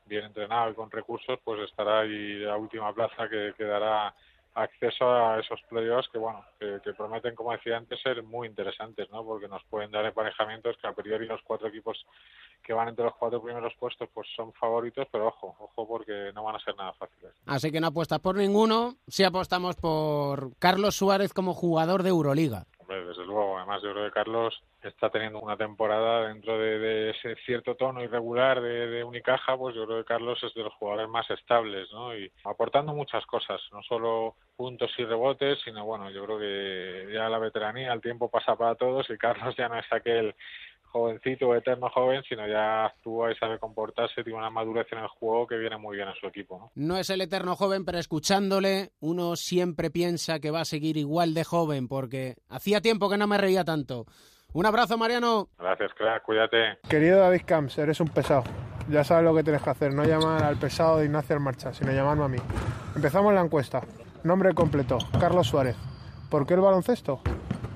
[0.06, 4.16] bien entrenado y con recursos, pues estará ahí la última plaza que, que dará
[4.56, 9.10] acceso a esos playoffs que, bueno, que, que prometen, como decía antes, ser muy interesantes,
[9.12, 9.24] ¿no?
[9.24, 12.06] Porque nos pueden dar emparejamientos que a priori los cuatro equipos
[12.64, 16.44] que van entre los cuatro primeros puestos pues son favoritos, pero ojo, ojo porque no
[16.44, 17.34] van a ser nada fáciles.
[17.46, 22.66] Así que no apuestas por ninguno, sí apostamos por Carlos Suárez como jugador de Euroliga.
[22.88, 27.36] Desde luego, además yo creo que Carlos está teniendo una temporada dentro de, de ese
[27.46, 31.10] cierto tono irregular de, de Unicaja, pues yo creo que Carlos es de los jugadores
[31.10, 32.16] más estables, ¿no?
[32.16, 37.30] Y aportando muchas cosas, no solo puntos y rebotes, sino bueno, yo creo que ya
[37.30, 40.36] la veteranía, el tiempo pasa para todos y Carlos ya no es aquel
[40.96, 45.08] jovencito o eterno joven, sino ya actúa y sabe comportarse, tiene una madurez en el
[45.08, 46.72] juego que viene muy bien a su equipo, ¿no?
[46.74, 51.34] No es el eterno joven, pero escuchándole uno siempre piensa que va a seguir igual
[51.34, 54.06] de joven porque hacía tiempo que no me reía tanto.
[54.54, 55.50] Un abrazo, Mariano.
[55.60, 56.78] Gracias, crack, cuídate.
[56.90, 58.44] Querido David Camps, eres un pesado.
[58.90, 61.92] Ya sabes lo que tienes que hacer, no llamar al pesado de Ignacio Marcha, sino
[61.92, 62.38] llamarme a mí.
[62.96, 63.82] Empezamos la encuesta.
[64.24, 65.76] Nombre completo, Carlos Suárez.
[66.30, 67.22] ¿Por qué el baloncesto?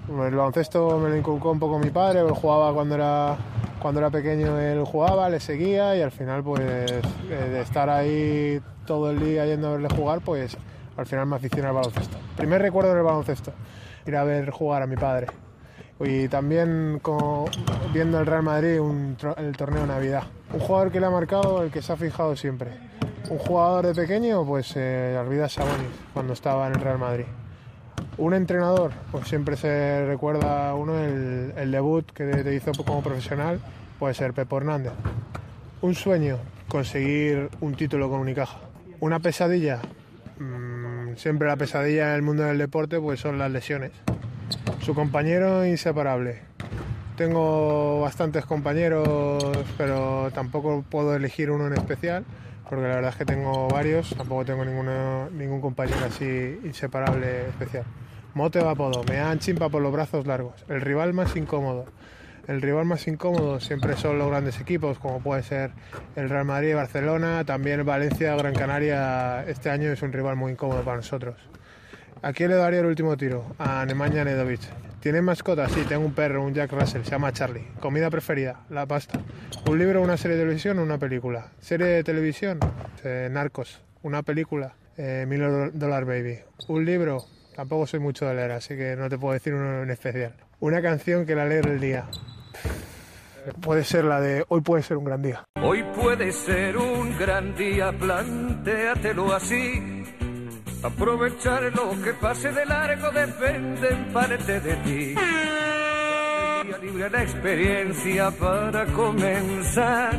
[0.09, 3.37] Bueno, el baloncesto me lo inculcó un poco mi padre, lo jugaba cuando era
[3.81, 8.59] Cuando era pequeño él jugaba, le seguía y al final pues eh, de estar ahí
[8.85, 10.57] todo el día yendo a verle jugar, pues
[10.97, 12.17] al final me aficioné al baloncesto.
[12.35, 13.53] Primer recuerdo del baloncesto,
[14.05, 15.27] ir a ver jugar a mi padre.
[16.01, 17.45] Y también con-
[17.93, 20.23] viendo el Real Madrid un el torneo Navidad.
[20.53, 22.71] Un jugador que le ha marcado, el que se ha fijado siempre.
[23.29, 27.25] Un jugador de pequeño, pues eh, Arvidas Sabonis, cuando estaba en el Real Madrid.
[28.19, 33.61] Un entrenador, pues siempre se recuerda uno el, el debut que te hizo como profesional,
[33.97, 34.91] puede ser Pepo Hernández.
[35.81, 38.59] Un sueño, conseguir un título con Unicaja.
[38.99, 39.79] Una pesadilla,
[40.37, 43.93] mm, siempre la pesadilla en el mundo del deporte pues son las lesiones.
[44.81, 46.41] Su compañero inseparable.
[47.15, 49.41] Tengo bastantes compañeros,
[49.77, 52.25] pero tampoco puedo elegir uno en especial,
[52.69, 57.85] porque la verdad es que tengo varios, tampoco tengo ninguno, ningún compañero así inseparable especial.
[58.33, 60.63] Mote o apodo, me dan chimpa por los brazos largos.
[60.69, 61.85] El rival más incómodo.
[62.47, 65.71] El rival más incómodo siempre son los grandes equipos, como puede ser
[66.15, 69.43] el Real Madrid, Barcelona, también Valencia, Gran Canaria.
[69.47, 71.35] Este año es un rival muy incómodo para nosotros.
[72.21, 73.45] ¿A quién le daría el último tiro?
[73.59, 74.61] A Nemanja Nedovic.
[74.99, 75.69] ¿Tiene mascota?
[75.69, 77.67] Sí, tengo un perro, un Jack Russell, se llama Charlie.
[77.79, 78.61] ¿Comida preferida?
[78.69, 79.19] La pasta.
[79.67, 81.51] ¿Un libro, una serie de televisión o una película?
[81.59, 82.59] ¿Serie de televisión?
[83.03, 83.81] Eh, Narcos.
[84.01, 84.73] ¿Una película?
[84.97, 86.39] Eh, Mil Dollar Baby.
[86.67, 87.25] ¿Un libro?
[87.59, 90.33] Tampoco soy mucho de leer, así que no te puedo decir uno en especial.
[90.61, 92.05] Una canción que la alegre el día.
[93.59, 95.43] Puede ser la de Hoy puede ser un gran día.
[95.61, 100.05] Hoy puede ser un gran día, plantéatelo así.
[100.81, 105.15] Aprovechar lo que pase de largo depende en parte de ti.
[106.63, 110.17] Día libre la experiencia para comenzar.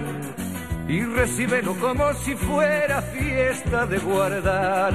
[0.91, 4.93] Y recíbelo como si fuera fiesta de guardar.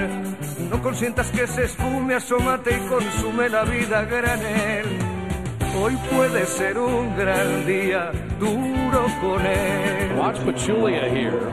[0.70, 4.86] No consientas que se espume, asómate y consume la vida a granel.
[5.82, 10.18] Hoy puede ser un gran día, duro con él.
[10.18, 11.50] Watch Pachulia here.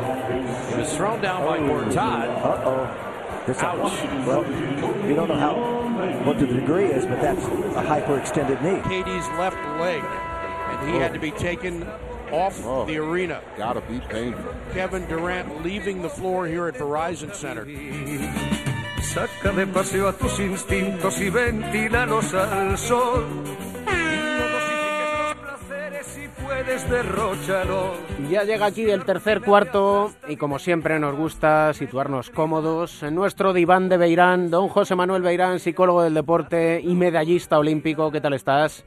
[0.71, 2.29] He was thrown down by Gortat.
[2.43, 2.89] Uh-oh.
[3.47, 3.93] This Ouch.
[4.27, 4.43] Well,
[5.07, 5.55] we don't know how,
[6.25, 8.83] what the degree is, but that's a hyperextended knee.
[8.89, 11.87] Katie's left leg, and he had to be taken
[12.33, 13.41] off the arena.
[13.57, 14.53] Gotta be painful.
[14.73, 17.67] Kevin Durant leaving the floor here at Verizon Center.
[19.03, 23.25] Saca de paseo a tus instintos y ventílalos al sol.
[28.31, 33.53] Ya llega aquí el tercer cuarto y como siempre nos gusta situarnos cómodos en nuestro
[33.53, 34.51] diván de Beirán.
[34.51, 38.85] Don José Manuel Beirán, psicólogo del deporte y medallista olímpico, ¿qué tal estás?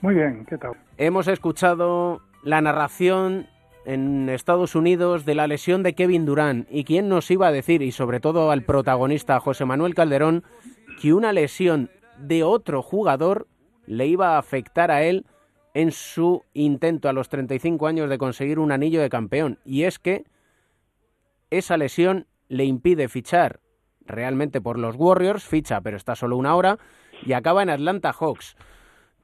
[0.00, 0.72] Muy bien, ¿qué tal?
[0.96, 3.48] Hemos escuchado la narración
[3.84, 7.82] en Estados Unidos de la lesión de Kevin Durant y quién nos iba a decir,
[7.82, 10.44] y sobre todo al protagonista José Manuel Calderón,
[11.00, 13.48] que una lesión de otro jugador
[13.86, 15.24] le iba a afectar a él
[15.74, 19.58] en su intento a los 35 años de conseguir un anillo de campeón.
[19.64, 20.24] Y es que
[21.50, 23.60] esa lesión le impide fichar
[24.04, 26.78] realmente por los Warriors, ficha pero está solo una hora
[27.24, 28.56] y acaba en Atlanta Hawks.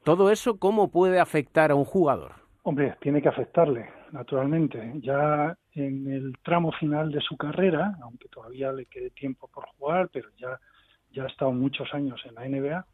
[0.04, 2.43] Todo eso, ¿cómo puede afectar a un jugador?
[2.66, 4.94] Hombre, tiene que afectarle, naturalmente.
[5.02, 10.08] Ya en el tramo final de su carrera, aunque todavía le quede tiempo por jugar,
[10.10, 10.58] pero ya,
[11.12, 12.86] ya ha estado muchos años en la NBA,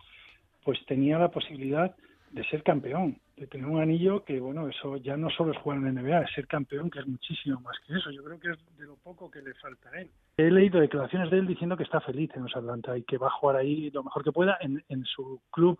[0.64, 1.94] pues tenía la posibilidad
[2.33, 5.78] de ser campeón, de tener un anillo que, bueno, eso ya no solo es jugar
[5.78, 8.11] en la NBA, es ser campeón, que es muchísimo más que eso.
[8.11, 10.11] Yo creo que es de lo poco que le falta a él.
[10.37, 13.28] He leído declaraciones de él diciendo que está feliz en los Atlanta y que va
[13.28, 14.59] a jugar ahí lo mejor que pueda.
[14.61, 15.78] En, en su club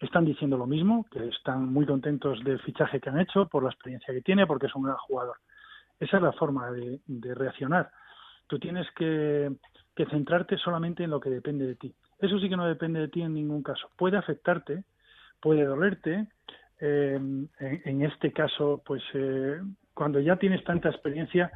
[0.00, 3.70] están diciendo lo mismo, que están muy contentos del fichaje que han hecho, por la
[3.70, 5.36] experiencia que tiene, porque es un gran jugador.
[5.98, 7.00] Esa es la forma de,
[7.34, 7.90] reaccionar.
[8.46, 9.50] Tú tienes que,
[9.94, 11.94] que centrarte solamente en lo que depende de ti.
[12.18, 13.90] Eso sí que no depende de ti en ningún caso.
[13.96, 14.84] Puede afectarte,
[15.40, 16.28] puede dolerte.
[16.78, 19.60] Eh, en, en, este caso, pues eh,
[19.94, 21.50] cuando ya tienes tanta experiencia,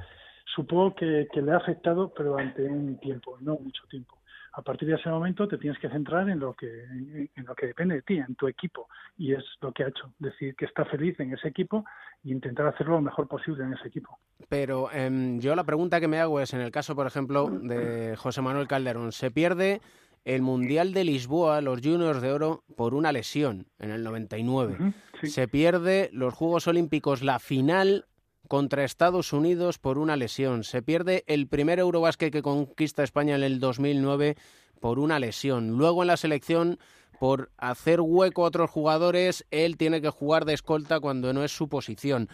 [0.54, 4.19] supongo que, que, le ha afectado, pero durante un tiempo, no mucho tiempo.
[4.52, 7.54] A partir de ese momento te tienes que centrar en lo que, en, en lo
[7.54, 10.64] que depende de ti, en tu equipo, y es lo que ha hecho, decir que
[10.64, 11.84] está feliz en ese equipo
[12.24, 14.18] e intentar hacerlo lo mejor posible en ese equipo.
[14.48, 18.16] Pero eh, yo la pregunta que me hago es, en el caso, por ejemplo, de
[18.16, 19.80] José Manuel Calderón, se pierde
[20.24, 24.76] el Mundial de Lisboa, los Juniors de Oro, por una lesión en el 99.
[24.78, 25.26] Uh -huh, sí.
[25.28, 28.04] Se pierde los Juegos Olímpicos, la final
[28.50, 30.64] contra Estados Unidos por una lesión.
[30.64, 34.34] Se pierde el primer Eurobásquet que conquista España en el 2009
[34.80, 35.78] por una lesión.
[35.78, 36.78] Luego en la selección,
[37.20, 41.52] por hacer hueco a otros jugadores, él tiene que jugar de escolta cuando no es
[41.52, 42.26] su posición.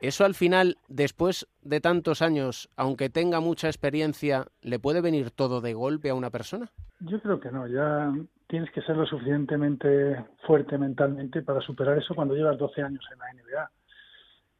[0.00, 5.60] ¿Eso al final, después de tantos años, aunque tenga mucha experiencia, le puede venir todo
[5.60, 6.70] de golpe a una persona?
[7.00, 8.14] Yo creo que no, ya
[8.46, 13.18] tienes que ser lo suficientemente fuerte mentalmente para superar eso cuando llevas 12 años en
[13.18, 13.70] la NBA.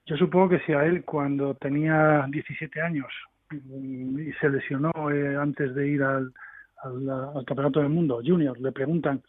[0.07, 3.13] Yo supongo que si a él cuando tenía 17 años
[3.51, 6.33] y se lesionó eh, antes de ir al,
[6.83, 9.23] al, al Campeonato del Mundo Junior, le preguntan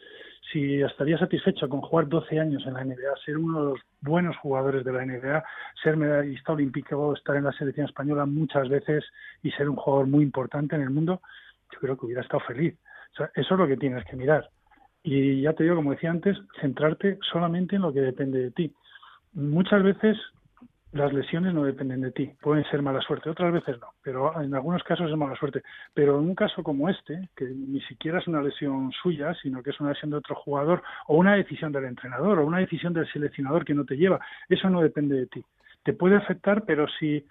[0.52, 4.38] si estaría satisfecho con jugar 12 años en la NBA, ser uno de los buenos
[4.38, 5.44] jugadores de la NBA,
[5.84, 9.04] ser medallista olímpico, estar en la selección española muchas veces
[9.44, 11.22] y ser un jugador muy importante en el mundo,
[11.74, 12.76] yo creo que hubiera estado feliz.
[13.13, 14.50] O sea, eso es lo que tienes que mirar.
[15.04, 18.74] Y ya te digo, como decía antes, centrarte solamente en lo que depende de ti.
[19.34, 20.18] Muchas veces
[20.93, 24.54] las lesiones no dependen de ti, pueden ser mala suerte, otras veces no, pero en
[24.56, 25.62] algunos casos es mala suerte.
[25.93, 29.71] Pero en un caso como este, que ni siquiera es una lesión suya, sino que
[29.71, 33.12] es una lesión de otro jugador, o una decisión del entrenador, o una decisión del
[33.12, 34.19] seleccionador que no te lleva,
[34.50, 35.43] eso no depende de ti.
[35.84, 37.26] Te puede afectar, pero si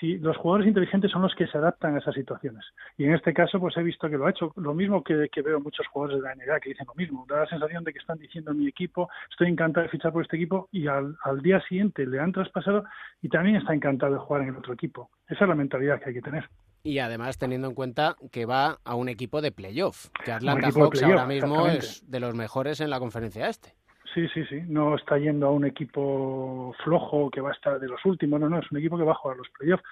[0.00, 2.64] si los jugadores inteligentes son los que se adaptan a esas situaciones.
[2.96, 4.52] Y en este caso, pues he visto que lo ha hecho.
[4.56, 7.26] Lo mismo que, que veo muchos jugadores de la NBA que dicen lo mismo.
[7.28, 10.36] Da la sensación de que están diciendo mi equipo, estoy encantado de fichar por este
[10.36, 12.84] equipo, y al, al día siguiente le han traspasado
[13.22, 15.10] y también está encantado de jugar en el otro equipo.
[15.28, 16.48] Esa es la mentalidad que hay que tener.
[16.82, 21.02] Y además teniendo en cuenta que va a un equipo de playoff, que Atlanta Hawks
[21.02, 23.74] ahora mismo es de los mejores en la conferencia este.
[24.16, 24.62] Sí, sí, sí.
[24.66, 28.48] No está yendo a un equipo flojo que va a estar de los últimos, no,
[28.48, 29.82] no, es un equipo que va a jugar los playoffs.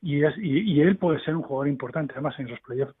[0.00, 2.94] Y, es, y, y él puede ser un jugador importante además en esos playoffs.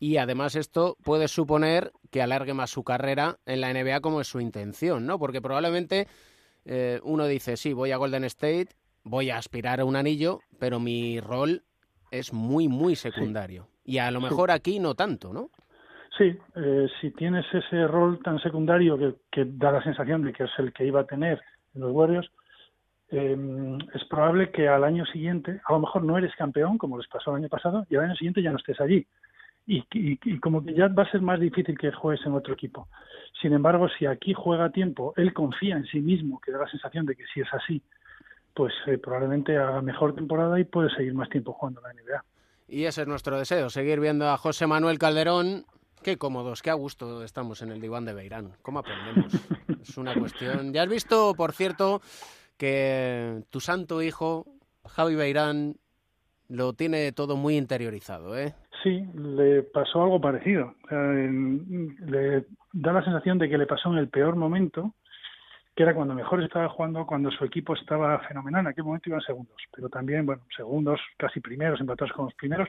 [0.00, 4.26] Y además esto puede suponer que alargue más su carrera en la NBA como es
[4.26, 5.20] su intención, ¿no?
[5.20, 6.08] Porque probablemente
[6.64, 8.70] eh, uno dice, sí, voy a Golden State,
[9.04, 11.62] voy a aspirar a un anillo, pero mi rol
[12.10, 13.68] es muy, muy secundario.
[13.84, 15.50] Y a lo mejor aquí no tanto, ¿no?
[16.16, 18.96] Sí, eh, si tienes ese rol tan secundario
[19.30, 21.40] que, da la sensación de que es el que iba a tener
[21.74, 22.30] en los Warriors,
[23.10, 23.36] eh,
[23.92, 27.30] es probable que al año siguiente, a lo mejor no eres campeón, como les pasó
[27.30, 29.06] el año pasado, y al año siguiente ya no estés allí.
[29.66, 32.86] Y como que ya va a ser más difícil que juegues en otro equipo.
[33.40, 36.68] Sin embargo, si aquí juega a tiempo, él confía en sí mismo, que da la
[36.68, 37.82] sensación de que si es así,
[38.54, 42.24] pues eh, probablemente haga mejor temporada y puede seguir más tiempo jugando en la NBA.
[42.68, 45.64] Y ese es nuestro deseo, seguir viendo a José Manuel Calderón.
[46.04, 48.50] Qué cómodos, qué a gusto estamos en el diván de Beirán.
[48.60, 49.32] ¿Cómo aprendemos?
[49.80, 50.70] es una cuestión.
[50.74, 52.02] Ya has visto, por cierto,
[52.58, 54.44] que tu santo hijo,
[54.86, 55.76] Javi Beirán,
[56.50, 58.54] lo tiene todo muy interiorizado, ¿eh?
[58.82, 60.74] Sí, le pasó algo parecido.
[60.90, 64.92] Le da la sensación de que le pasó en el peor momento,
[65.74, 68.60] que era cuando mejor estaba jugando, cuando su equipo estaba fenomenal.
[68.60, 72.68] En aquel momento iban segundos, pero también, bueno, segundos, casi primeros, empatados con los primeros,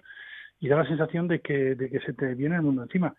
[0.60, 3.14] y da la sensación de que, de que se te viene el mundo encima.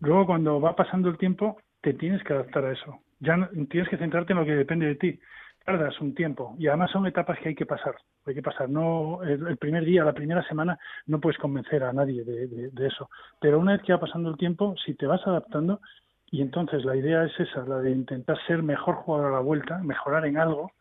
[0.00, 3.00] Luego, cuando va pasando el tiempo, te tienes que adaptar a eso.
[3.20, 5.18] Ya no- tienes que centrarte en lo que depende de ti.
[5.64, 7.94] Tardas un tiempo y además son etapas que hay que pasar.
[8.26, 8.68] Hay que pasar.
[8.68, 12.86] No el, primer día, la primera semana, no puedes convencer a nadie de, de- de
[12.88, 13.08] eso.
[13.40, 15.80] Pero una vez que va pasando el tiempo, si te vas adaptando
[16.32, 19.78] y entonces la idea es esa, la de intentar ser mejor jugador a la vuelta,
[19.78, 20.72] mejorar en algo.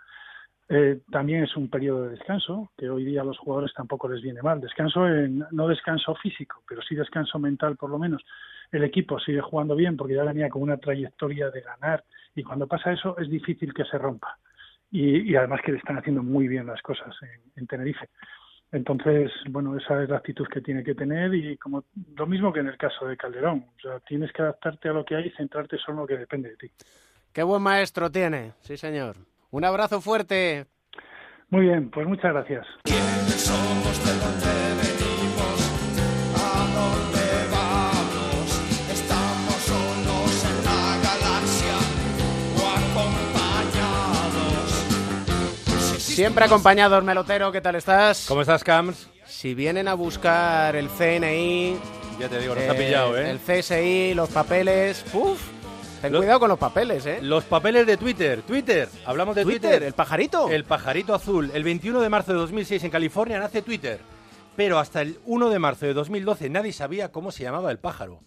[0.74, 4.22] Eh, también es un periodo de descanso, que hoy día a los jugadores tampoco les
[4.22, 4.62] viene mal.
[4.62, 8.24] Descanso, en, no descanso físico, pero sí descanso mental por lo menos.
[8.72, 12.68] El equipo sigue jugando bien porque ya venía con una trayectoria de ganar y cuando
[12.68, 14.38] pasa eso es difícil que se rompa.
[14.90, 18.08] Y, y además que le están haciendo muy bien las cosas en, en Tenerife.
[18.72, 21.84] Entonces, bueno, esa es la actitud que tiene que tener y como
[22.16, 23.66] lo mismo que en el caso de Calderón.
[23.76, 26.18] O sea, tienes que adaptarte a lo que hay y centrarte solo en lo que
[26.18, 26.72] depende de ti.
[27.34, 29.18] Qué buen maestro tiene, sí señor.
[29.52, 30.66] Un abrazo fuerte.
[31.50, 32.66] Muy bien, pues muchas gracias.
[32.86, 34.48] Somos de donde
[34.80, 35.60] venimos,
[36.38, 38.48] a dónde vamos.
[38.90, 41.76] Estamos solos en la galaxia
[42.56, 42.62] o
[43.02, 44.72] acompañados.
[46.00, 48.28] Siempre acompañados, Melotero, ¿qué tal estás?
[48.30, 49.10] ¿Cómo estás, Cams?
[49.26, 51.78] Si vienen a buscar el CNI...
[52.20, 53.32] Ya te digo, nos ha pillado, ¿eh?
[53.32, 55.04] El CSI, los papeles...
[55.14, 55.61] ¡Uf!
[56.02, 57.20] Ten cuidado con los papeles, ¿eh?
[57.22, 58.42] Los papeles de Twitter.
[58.42, 58.90] Twitter.
[59.06, 59.62] Hablamos de Twitter.
[59.62, 60.50] Twitter, ¿el pajarito?
[60.50, 61.52] El pajarito azul.
[61.54, 64.00] El 21 de marzo de 2006 en California nace Twitter.
[64.56, 68.22] Pero hasta el 1 de marzo de 2012 nadie sabía cómo se llamaba el pájaro.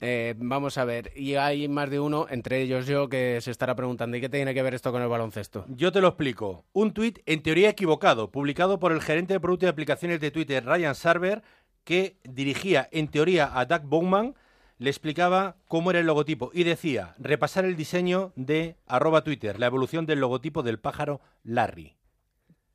[0.00, 3.74] Eh, vamos a ver, y hay más de uno, entre ellos yo, que se estará
[3.74, 5.66] preguntando, ¿y qué tiene que ver esto con el baloncesto?
[5.68, 6.64] Yo te lo explico.
[6.72, 10.64] Un tuit en teoría equivocado, publicado por el gerente de producto y aplicaciones de Twitter,
[10.64, 11.42] Ryan Sarver,
[11.84, 14.34] que dirigía en teoría a Doug Bowman,
[14.80, 19.66] le explicaba cómo era el logotipo y decía repasar el diseño de arroba Twitter, la
[19.66, 21.96] evolución del logotipo del pájaro Larry.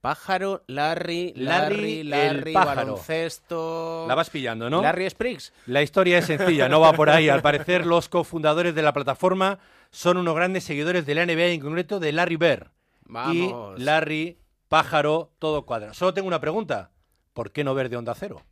[0.02, 2.76] Pájaro, Larry, Larry, Larry, el pájaro.
[2.94, 4.06] baloncesto...
[4.08, 4.84] La vas pillando, ¿no?
[4.84, 5.52] Larry Spriggs.
[5.66, 7.28] La historia es sencilla, no va por ahí.
[7.28, 9.58] Al parecer, los cofundadores de la plataforma
[9.90, 12.68] son unos grandes seguidores de la NBA, en concreto de Larry Bird.
[13.06, 13.80] Vamos.
[13.80, 14.38] Y Larry,
[14.68, 15.96] pájaro, todo cuadra.
[15.96, 16.92] Solo tengo una pregunta.
[17.34, 18.44] ¿Por qué no ver de onda cero?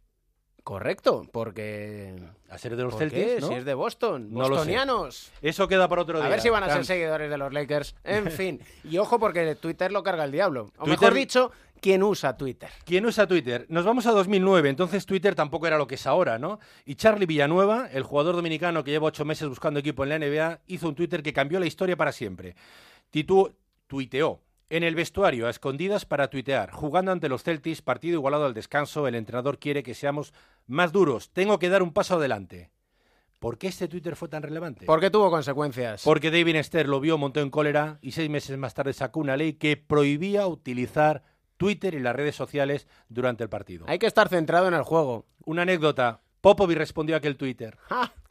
[0.63, 2.15] Correcto, porque...
[2.49, 3.41] A ser de los ¿Por Celtics?
[3.41, 3.47] ¿no?
[3.49, 4.51] Si es de Boston, No lo sé.
[4.51, 5.31] bostonianos.
[5.41, 6.29] Eso queda para otro A día.
[6.29, 7.95] ver si van a ser seguidores de los Lakers.
[8.03, 8.61] En fin.
[8.83, 10.71] Y ojo porque Twitter lo carga el diablo.
[10.77, 11.51] O Twitter- mejor dicho,
[11.81, 12.69] ¿quién usa Twitter?
[12.85, 13.65] ¿Quién usa Twitter?
[13.67, 16.59] Nos vamos a 2009, entonces Twitter tampoco era lo que es ahora, ¿no?
[16.85, 20.61] Y Charlie Villanueva, el jugador dominicano que lleva ocho meses buscando equipo en la NBA,
[20.67, 22.55] hizo un Twitter que cambió la historia para siempre.
[23.09, 23.53] Titu
[23.87, 24.39] tuiteó.
[24.73, 29.07] En el vestuario, a escondidas para tuitear, jugando ante los Celtics, partido igualado al descanso,
[29.07, 30.33] el entrenador quiere que seamos
[30.65, 32.71] más duros, tengo que dar un paso adelante.
[33.37, 34.87] ¿Por qué este Twitter fue tan relevante?
[34.87, 36.01] Porque tuvo consecuencias.
[36.03, 39.37] Porque David Esther lo vio, montó en cólera y seis meses más tarde sacó una
[39.37, 41.21] ley que prohibía utilizar
[41.57, 43.85] Twitter y las redes sociales durante el partido.
[43.87, 45.27] Hay que estar centrado en el juego.
[45.45, 46.21] Una anécdota.
[46.41, 47.77] Popovich respondió a aquel Twitter.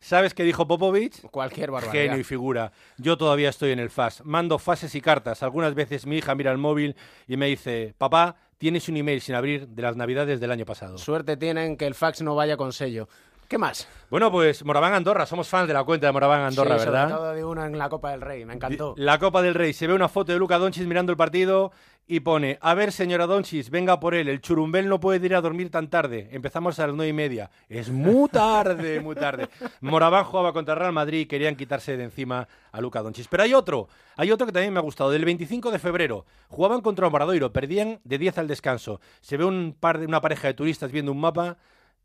[0.03, 1.23] ¿Sabes qué dijo Popovich?
[1.31, 2.07] Cualquier barbaridad.
[2.07, 2.73] Genio y figura.
[2.99, 4.25] Yo todavía estoy en el FAS.
[4.25, 5.45] Mando fases y cartas.
[5.45, 6.97] Algunas veces mi hija mira el móvil
[7.29, 10.99] y me dice, papá, tienes un email sin abrir de las navidades del año pasado.
[10.99, 13.09] Suerte tienen que el fax no vaya con sello.
[13.53, 13.87] ¿Qué más?
[14.09, 15.27] Bueno, pues Moraván Andorra.
[15.27, 17.11] Somos fans de la cuenta de Moraván Andorra, Sí, ¿verdad?
[17.11, 18.47] Sobre todo de uno en la Copa del Rey.
[18.47, 18.95] Me encantó.
[18.97, 19.75] La Copa del Rey.
[19.75, 21.71] Se ve una foto de Luca Doncic mirando el partido
[22.07, 24.29] y pone, a ver, señora Doncic, venga por él.
[24.29, 26.31] El churumbel no puede ir a dormir tan tarde.
[26.33, 27.51] Empezamos a las nueve y media.
[27.69, 29.51] Es muy tarde, muy tarde.
[29.83, 33.27] Moraván jugaba contra Real Madrid y querían quitarse de encima a Luca Doncic.
[33.29, 33.87] Pero hay otro,
[34.17, 35.11] hay otro que también me ha gustado.
[35.11, 39.03] Del 25 de febrero, jugaban contra Obradoiro, perdían de 10 al descanso.
[39.21, 41.59] Se ve un par de, una pareja de turistas viendo un mapa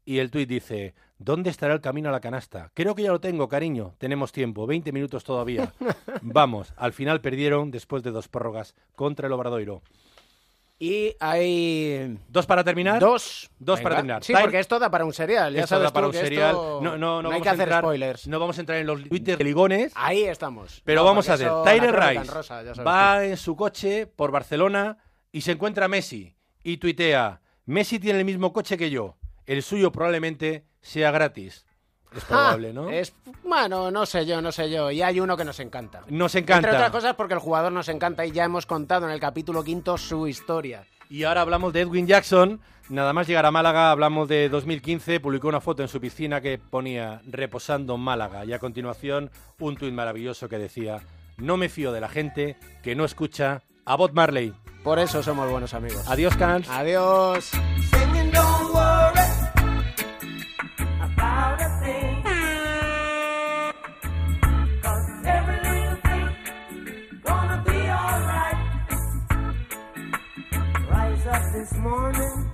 [0.07, 2.71] y el tuit dice, ¿dónde estará el camino a la canasta?
[2.73, 3.93] Creo que ya lo tengo, cariño.
[3.97, 5.73] Tenemos tiempo, 20 minutos todavía.
[6.21, 9.81] Vamos, al final perdieron después de dos prórrogas contra el Obradoiro.
[10.79, 12.17] Y hay...
[12.29, 12.99] ¿Dos para terminar?
[13.01, 13.49] Dos.
[13.59, 13.83] Dos Venga.
[13.83, 14.23] para terminar.
[14.23, 15.53] Sí, Time- porque esto da para un serial.
[15.53, 16.51] Ya Esto sabes da para tú un que serial.
[16.51, 18.27] esto No, no, no, hay vamos que a hacer entrar, spoilers.
[18.27, 19.91] No vamos a entrar en los Twitter de ligones.
[19.95, 20.81] Ahí estamos.
[20.85, 21.51] Pero No, vamos a ver.
[21.65, 24.99] Tyler Rice rosa, va en su coche por Barcelona
[25.33, 29.16] y se encuentra a Messi y tuitea, Messi tiene el mismo coche que yo.
[29.47, 31.65] El suyo probablemente sea gratis.
[32.15, 32.89] Es probable, Ah, ¿no?
[32.89, 34.91] Es, bueno, no sé yo, no sé yo.
[34.91, 36.03] Y hay uno que nos encanta.
[36.07, 36.67] Nos encanta.
[36.69, 39.63] Entre otras cosas porque el jugador nos encanta y ya hemos contado en el capítulo
[39.63, 40.85] quinto su historia.
[41.09, 42.61] Y ahora hablamos de Edwin Jackson.
[42.89, 45.19] Nada más llegar a Málaga, hablamos de 2015.
[45.19, 48.45] Publicó una foto en su piscina que ponía reposando en Málaga.
[48.45, 49.29] Y a continuación,
[49.59, 51.01] un tuit maravilloso que decía:
[51.37, 54.53] No me fío de la gente que no escucha a Bob Marley.
[54.83, 56.03] Por eso somos buenos amigos.
[56.07, 56.69] Adiós, Cans.
[56.69, 57.51] Adiós.
[71.57, 72.49] This morning,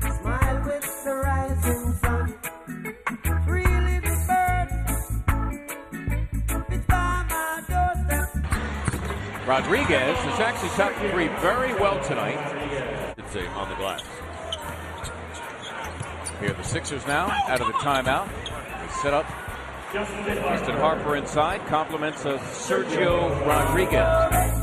[0.00, 2.34] smile with the rising sun.
[3.44, 4.72] Three little birds,
[6.70, 8.28] it's by my doorstep.
[9.46, 12.38] Rodriguez has actually shot three very well tonight.
[13.56, 14.23] On the glass.
[16.44, 18.28] Here the Sixers now out of the timeout.
[18.28, 19.24] They set up.
[19.94, 21.66] Austin Harper inside.
[21.68, 24.53] Compliments of Sergio Rodriguez.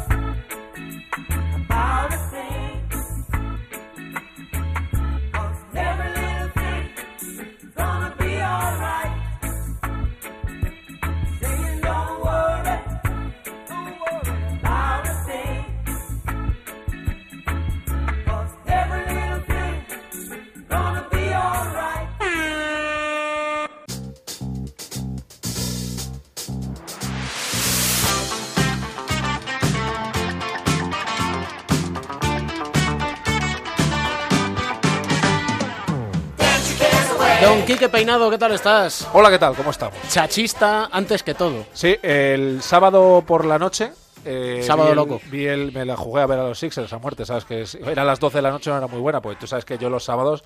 [38.01, 39.07] Peinado, ¿qué tal estás?
[39.13, 39.55] Hola, ¿qué tal?
[39.55, 39.93] ¿Cómo estamos?
[40.09, 41.65] Chachista antes que todo.
[41.71, 43.91] Sí, el sábado por la noche.
[44.25, 45.21] eh, Sábado vi el- loco.
[45.29, 47.45] Vi el, me la jugué a ver a los Sixers a muerte, ¿sabes?
[47.45, 49.45] Que es- era a las 12 de la noche, no era muy buena, pues tú
[49.45, 50.41] sabes que yo los sábados,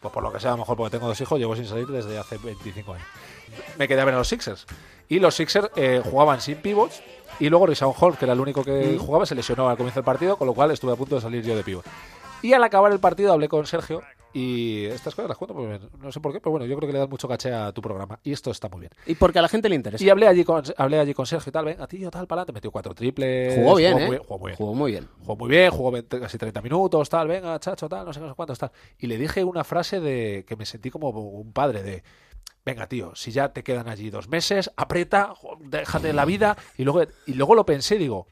[0.00, 1.86] pues por lo que sea, a lo mejor porque tengo dos hijos, llevo sin salir
[1.86, 3.06] desde hace 25 años.
[3.78, 4.66] Me quedé a ver a los Sixers.
[5.08, 7.00] Y los Sixers eh, jugaban sin pivots.
[7.40, 8.98] Y luego Rishon Hall, que era el único que Mm.
[8.98, 11.42] jugaba, se lesionó al comienzo del partido, con lo cual estuve a punto de salir
[11.42, 11.86] yo de pivot.
[12.42, 14.02] Y al acabar el partido hablé con Sergio
[14.32, 16.92] y estas cosas las cuento, porque no sé por qué, pero bueno, yo creo que
[16.92, 18.92] le dan mucho caché a tu programa y esto está muy bien.
[19.06, 20.04] Y porque a la gente le interesa.
[20.04, 22.52] Y hablé allí con, hablé allí con Sergio y tal, venga, tío, tal, para adelante,
[22.52, 23.54] metió cuatro triples.
[23.54, 24.18] Jugó bien, muy ¿eh?
[24.26, 24.56] jugó muy bien.
[24.56, 25.08] Jugó muy bien.
[25.20, 28.28] Jugó muy bien, jugó 20 casi 30 minutos, tal, venga, chacho, tal, no sé, no
[28.28, 28.70] sé cuántos, tal.
[28.98, 32.02] Y le dije una frase de que me sentí como un padre de,
[32.64, 36.56] venga, tío, si ya te quedan allí dos meses, aprieta, déjate la vida.
[36.76, 38.26] Y luego, y luego lo pensé y digo,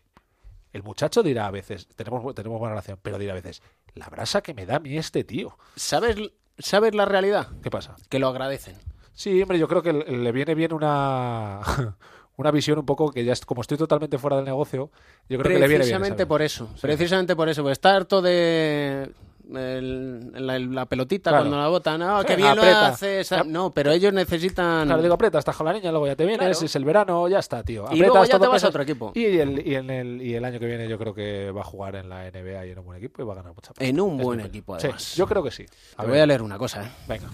[0.72, 3.62] el muchacho dirá a veces, tenemos, tenemos buena relación, pero dirá a veces,
[3.96, 5.58] la brasa que me da a mí este tío.
[5.74, 6.16] ¿Sabes,
[6.58, 7.48] ¿Sabes la realidad?
[7.62, 7.96] ¿Qué pasa?
[8.08, 8.76] Que lo agradecen.
[9.12, 11.60] Sí, hombre, yo creo que le viene bien una,
[12.36, 14.90] una visión un poco que ya, es- como estoy totalmente fuera del negocio,
[15.28, 15.78] yo creo que le viene bien.
[15.80, 16.68] Precisamente por eso.
[16.80, 17.62] Precisamente por eso.
[17.62, 19.10] Porque está harto de,
[19.54, 21.44] el- la, la pelotita Claro.
[21.44, 22.00] cuando la botan.
[22.00, 23.20] No, Sí, que bien lo hace.
[23.20, 24.86] esa- No, pero ellos necesitan.
[24.86, 26.66] Claro, digo, aprieta, estás con la niña, luego ya te vienes, Claro.
[26.66, 27.86] es el verano, ya está, tío.
[27.92, 29.12] Y luego ya todo te vas a otro equipo.
[29.14, 31.64] Y el, y, en el, y el año que viene yo creo que va a
[31.64, 33.72] jugar en la NBA y en un buen equipo y va a ganar mucha.
[33.78, 35.02] En un Es buen equipo, además.
[35.02, 35.64] Sí, yo creo que sí.
[35.98, 36.90] Te voy a leer una cosa, ¿eh?
[37.08, 37.28] Venga.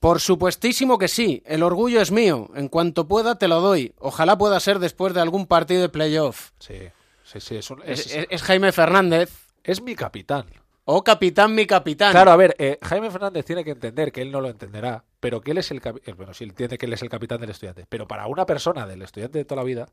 [0.00, 1.42] Por supuestísimo que sí.
[1.46, 2.48] El orgullo es mío.
[2.56, 3.94] En cuanto pueda, te lo doy.
[4.00, 6.50] Ojalá pueda ser después de algún partido de playoff.
[6.58, 6.74] Sí,
[7.22, 7.56] sí, sí.
[7.56, 9.30] Es, un- Es, es- es- es Jaime Fernández.
[9.62, 10.46] es mi capitán.
[10.84, 12.10] Oh, capitán, mi capitán.
[12.12, 15.40] Claro, a ver, eh, Jaime Fernández tiene que entender que él no lo entenderá, pero
[15.40, 16.16] que él es el capitán.
[16.16, 17.86] Bueno, sí, entiende que él es el capitán del estudiante.
[17.88, 19.88] Pero para una persona del estudiante de toda la vida,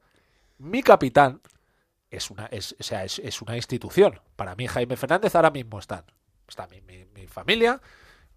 [0.58, 1.42] mi capitán
[2.10, 4.20] es una, es, o sea, es, una institución.
[4.36, 6.06] Para mí, Jaime Fernández ahora mismo están.
[6.48, 7.80] Está mi, mi- mi familia,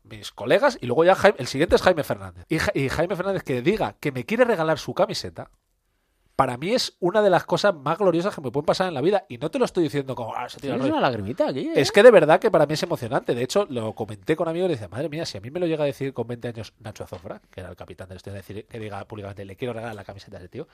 [0.02, 2.44] mis colegas, y luego ya Jaime- el siguiente es Jaime Fernández.
[2.50, 5.50] Y, y Jaime Fernández que diga que me quiere regalar su camiseta,
[6.36, 9.00] para mí es una de las cosas más gloriosas que me pueden pasar en la
[9.00, 9.24] vida.
[9.28, 11.72] Y no te lo estoy diciendo como, ah, se tira una lagrimita aquí, ¿eh?
[11.76, 13.34] Es que de verdad que para mí es emocionante.
[13.34, 15.66] De hecho, lo comenté con amigos y decía, madre mía, si a mí me lo
[15.66, 18.66] llega a decir con 20 años Nacho Azofra, que era el capitán del estudio, decir
[18.66, 20.66] que diga públicamente, le quiero regalar la camiseta a ese tío,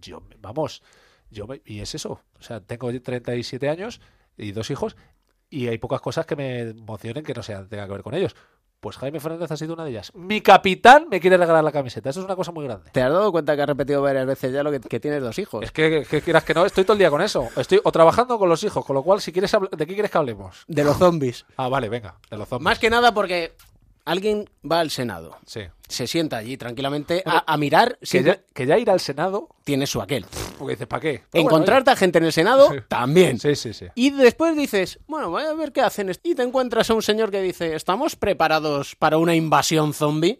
[0.00, 0.82] yo, vamos,
[1.30, 2.20] yo me- y es eso.
[2.38, 4.00] O sea, tengo 37 años
[4.36, 4.96] y dos hijos
[5.50, 8.34] y hay pocas cosas que me emocionen que no sean, tengan que ver con ellos.
[8.82, 10.10] Pues Jaime Fernández ha sido una de ellas.
[10.12, 12.10] Mi capitán me quiere regalar la camiseta.
[12.10, 12.90] Eso es una cosa muy grande.
[12.90, 15.38] ¿Te has dado cuenta que has repetido varias veces ya lo que, que tienes dos
[15.38, 15.62] hijos?
[15.62, 17.48] Es que, que quieras que no, estoy todo el día con eso.
[17.56, 20.18] Estoy o trabajando con los hijos, con lo cual, si quieres, ¿de qué quieres que
[20.18, 20.64] hablemos?
[20.66, 21.46] De los zombies.
[21.56, 22.64] Ah, vale, venga, de los zombies.
[22.64, 23.52] Más que nada porque
[24.04, 25.36] alguien va al Senado.
[25.46, 25.62] Sí.
[25.88, 27.98] Se sienta allí tranquilamente Bueno, a, a mirar.
[27.98, 30.24] Que siempre- ya, que ya ir al Senado, Tiene su aquel.
[30.58, 31.22] porque dices, ¿para qué?
[31.30, 33.38] Pero bueno, Encontrarte a gente en el Senado, también.
[33.38, 33.86] Sí, sí, sí.
[33.94, 36.10] Y después dices, bueno, voy a ver qué hacen.
[36.22, 40.38] Y te encuentras a un señor que dice, ¿estamos preparados para una invasión zombie?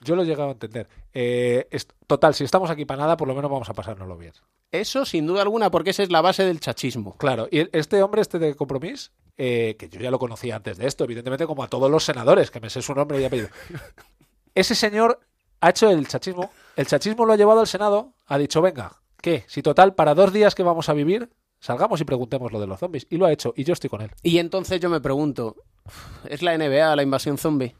[0.00, 0.88] Yo lo he llegado a entender.
[1.14, 4.32] Eh, es- total, si estamos aquí para nada, por lo menos vamos a pasárnoslo bien.
[4.72, 7.16] Eso sin duda alguna, porque esa es la base del chachismo.
[7.18, 10.86] Claro, y este hombre, este de Compromís, eh, que yo ya lo conocía antes de
[10.86, 13.48] esto, evidentemente como a todos los senadores, que me sé su nombre y apellido.
[14.54, 15.20] Ese señor
[15.60, 19.44] ha hecho el chachismo, el chachismo lo ha llevado al Senado, ha dicho, venga, ¿qué?
[19.46, 22.80] Si total, para dos días que vamos a vivir, salgamos y preguntemos lo de los
[22.80, 23.06] zombies.
[23.10, 24.10] Y lo ha hecho, y yo estoy con él.
[24.22, 25.56] Y entonces yo me pregunto,
[26.28, 27.74] ¿es la NBA la invasión zombie?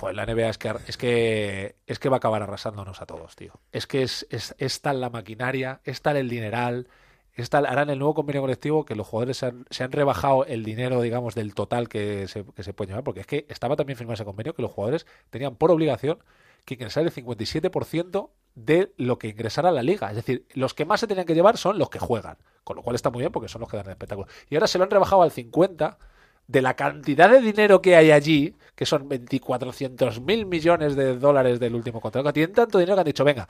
[0.00, 3.36] Pues la NBA es que, es que es que va a acabar arrasándonos a todos,
[3.36, 3.52] tío.
[3.70, 6.88] Es que es, es, es tal la maquinaria, es tal el dineral,
[7.34, 10.46] es tal, harán el nuevo convenio colectivo que los jugadores se han, se han rebajado
[10.46, 13.76] el dinero, digamos, del total que se, que se puede llevar, porque es que estaba
[13.76, 16.18] también firmado ese convenio que los jugadores tenían por obligación
[16.64, 20.08] que ingresar el 57% de lo que ingresara la liga.
[20.08, 22.82] Es decir, los que más se tenían que llevar son los que juegan, con lo
[22.82, 24.28] cual está muy bien porque son los que dan el espectáculo.
[24.48, 25.98] Y ahora se lo han rebajado al 50%
[26.50, 31.60] de la cantidad de dinero que hay allí, que son 2400 mil millones de dólares
[31.60, 33.48] del último contrato, que tienen tanto dinero que han dicho, venga,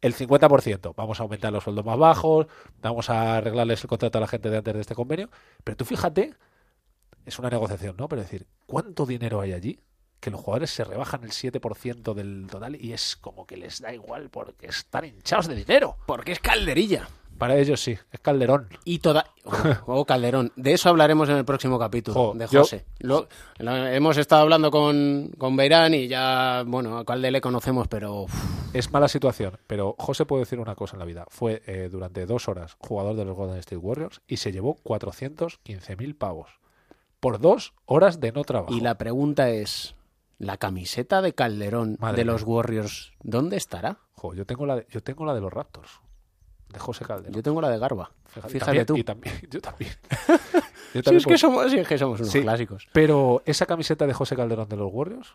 [0.00, 2.48] el 50%, vamos a aumentar los sueldos más bajos,
[2.80, 5.30] vamos a arreglarles el contrato a la gente de antes de este convenio,
[5.62, 6.34] pero tú fíjate,
[7.24, 8.08] es una negociación, ¿no?
[8.08, 9.78] Pero decir, ¿cuánto dinero hay allí?
[10.18, 13.94] Que los jugadores se rebajan el 7% del total y es como que les da
[13.94, 15.96] igual porque están hinchados de dinero.
[16.06, 17.08] Porque es calderilla.
[17.38, 18.68] Para ellos sí, es Calderón.
[18.84, 19.26] Y toda.
[19.44, 19.52] Oh,
[20.00, 20.52] oh, Calderón.
[20.56, 22.84] De eso hablaremos en el próximo capítulo, de yo- José.
[23.00, 23.26] Lo-
[23.58, 28.26] lo- hemos estado hablando con, con Beirán y ya, bueno, a Calde le conocemos, pero.
[28.72, 31.26] Es mala situación, pero José puede decir una cosa en la vida.
[31.28, 36.16] Fue eh, durante dos horas jugador de los Golden State Warriors y se llevó 415.000
[36.16, 36.60] pavos
[37.20, 38.72] por dos horas de no trabajo.
[38.74, 39.94] Y la pregunta es:
[40.38, 42.32] ¿la camiseta de Calderón Madre de mía.
[42.32, 43.98] los Warriors, ¿dónde estará?
[44.14, 46.00] Jo, yo tengo la de, yo tengo la de los Raptors,
[46.72, 47.34] de José Calderón.
[47.34, 48.10] Yo tengo la de Garba.
[48.48, 48.96] Fíjate, tú.
[48.96, 49.92] Y también, yo también.
[50.94, 52.88] Yo Sí, también es que somos, sí, es que somos unos Sí, clásicos.
[52.92, 55.34] Pero esa camiseta de José Calderón de los Warriors,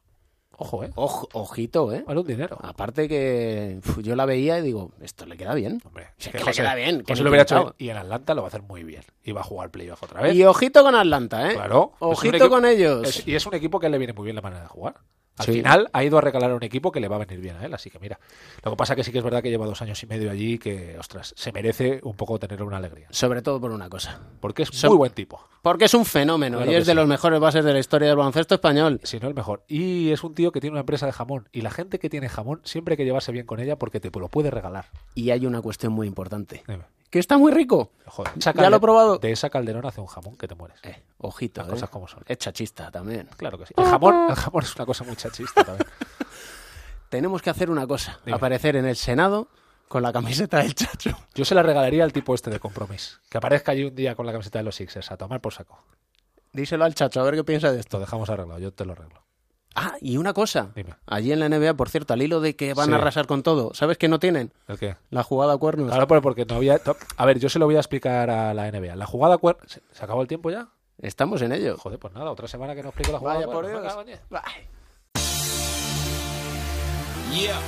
[0.59, 0.91] ojo, ¿eh?
[0.95, 2.03] Ojo- ojito, ¿eh?
[2.05, 2.57] Vale un dinero.
[2.61, 5.81] Aparte que yo la veía y digo, esto le queda bien.
[5.85, 7.03] Hombre, Sí, es que que le queda bien.
[7.03, 7.75] que lo hubiera hecho.
[7.77, 9.03] Y en Atlanta lo va a hacer muy bien.
[9.23, 10.35] Y va a jugar playoff otra vez.
[10.35, 11.53] Y ojito con Atlanta, ¿eh?
[11.55, 11.93] Claro.
[11.99, 13.07] Ojito equipo- con ellos.
[13.07, 14.95] es- y es un equipo que le viene muy bien la manera de jugar.
[15.37, 15.53] Al Sí.
[15.53, 17.65] final ha ido a regalar a un equipo que le va a venir bien a
[17.65, 18.19] él, así que mira.
[18.63, 20.57] Lo que pasa que sí que es verdad que lleva dos años y medio allí
[20.57, 23.07] que, ostras, se merece un poco tener una alegría.
[23.11, 24.19] Sobre todo por una cosa.
[24.39, 25.39] Porque es muy buen tipo.
[25.67, 26.95] Porque es un fenómeno Claro y es de sí.
[26.95, 29.01] los mejores bases de la historia del baloncesto español.
[29.03, 29.63] Si no el mejor.
[29.67, 31.49] Y es un tío que tiene una empresa de jamón.
[31.51, 34.09] Y la gente que tiene jamón siempre hay que llevarse bien con ella porque te
[34.17, 34.85] lo puede regalar.
[35.13, 36.63] Y hay una cuestión muy importante.
[36.67, 36.83] Dime.
[37.09, 37.91] Que está muy rico.
[38.05, 39.17] Joder, Ya lo he probado.
[39.17, 40.79] De esa calderón hace un jamón que te mueres.
[40.83, 41.71] Eh, ojito, Las ¿eh?
[41.71, 42.23] cosas como son.
[42.27, 43.27] Es chachista también.
[43.35, 43.73] Claro que sí.
[43.75, 45.89] El jamón, el jamón es una cosa muy chachista también.
[47.09, 48.19] Tenemos que hacer una cosa.
[48.25, 48.37] Dime.
[48.37, 49.49] Aparecer en el Senado
[49.87, 51.17] con la camiseta del chacho.
[51.33, 53.19] Yo se la regalaría al tipo este de compromiso.
[53.29, 55.83] Que aparezca allí un día con la camiseta de los Sixers, a tomar por saco.
[56.53, 57.97] Díselo al chacho, a ver qué piensa de esto.
[57.97, 59.21] Lo dejamos arreglado, yo te lo arreglo.
[59.75, 60.71] Ah, y una cosa.
[60.75, 60.95] Dime.
[61.05, 62.93] Allí en la NBA, por cierto, al hilo de que van Sí.
[62.93, 64.51] a arrasar con todo, ¿sabes que no tienen?
[64.67, 64.95] ¿El qué?
[65.11, 65.89] La jugada a cuernos.
[65.89, 66.79] Claro, pero porque no había...
[67.17, 68.95] A ver, yo se lo voy a explicar a la NBA.
[68.95, 69.37] La jugada...
[69.37, 70.69] cuer- ¿Se, se acabó el tiempo ya?
[70.97, 71.77] Estamos en ello.
[71.77, 73.45] Joder, pues nada, otra semana que nos explique la jugada.
[73.45, 74.19] Vaya por Dios.
[77.31, 77.59] Yeah.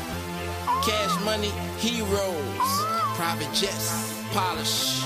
[0.86, 1.52] Cash money,
[1.82, 2.70] heroes,
[3.18, 3.92] private jets,
[4.34, 5.04] polish.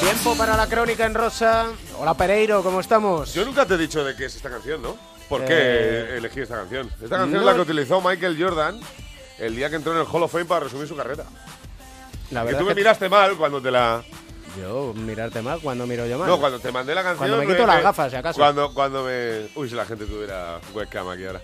[0.00, 1.66] Tiempo para la crónica en rosa.
[1.98, 3.32] Hola Pereiro, ¿cómo estamos?
[3.34, 4.96] Yo nunca te he dicho de qué es esta canción, ¿no?
[5.28, 6.86] ¿Por Eh, qué elegí esta canción?
[7.02, 8.78] Esta canción no- es la que utilizó Michael Jordan
[9.38, 11.24] el día que entró en el Hall of Fame para resumir su carrera.
[12.30, 14.02] La que verdad tú me es que- miraste mal cuando te la...
[14.56, 16.28] Yo, mirarte mal cuando miro yo mal.
[16.28, 17.28] No, cuando te mandé la canción...
[17.28, 18.38] Cuando me quito las gafas, si acaso.
[18.38, 19.48] Cuando, cuando me...
[19.54, 21.40] Uy, si la gente tuviera webcam aquí ahora.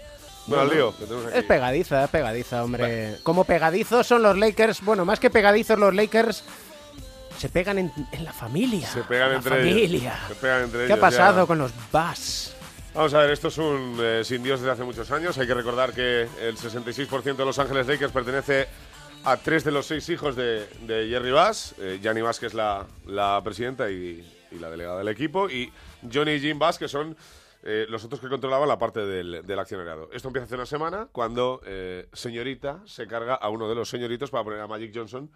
[0.47, 0.97] Bueno, No, lío, no.
[0.99, 1.39] que tenemos aquí.
[1.39, 3.17] Es pegadiza, es pegadiza, hombre.
[3.23, 6.45] Como pegadizos son los Lakers, bueno, más que pegadizos los Lakers
[7.39, 8.89] se pegan en, en la familia.
[8.89, 9.85] Se pegan la entre familia.
[10.13, 10.29] ellos.
[10.29, 10.99] Se pegan entre ¿Qué ellos.
[10.99, 11.47] ha pasado ya.
[11.47, 12.55] con los Bass?
[12.95, 15.37] Vamos a ver, esto es un eh, sin Dios desde hace muchos años.
[15.39, 18.69] Hay que recordar que el 66% de Los Ángeles Lakers pertenece
[19.25, 21.75] a tres de los seis hijos de, de Jerry Bass.
[21.79, 25.73] Eh, Gianni que es la, la presidenta y, y la delegada del equipo, y
[26.13, 27.17] Johnny y Jim Bass, que son
[27.63, 30.11] eh, los otros que controlaban la parte del, del accionariado.
[30.13, 34.31] Esto empieza hace una semana cuando eh, señorita se carga a uno de los señoritos
[34.31, 35.31] para poner a Magic Johnson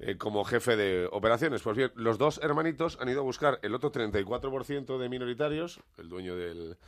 [0.00, 1.60] eh, como jefe de operaciones.
[1.60, 6.08] Pues bien, los dos hermanitos han ido a buscar el otro 34% de minoritarios, el
[6.08, 6.78] dueño del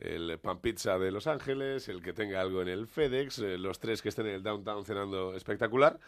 [0.00, 3.78] el Pan Pizza de Los Ángeles, el que tenga algo en el FedEx, eh, los
[3.78, 5.98] tres que estén en el downtown cenando espectacular.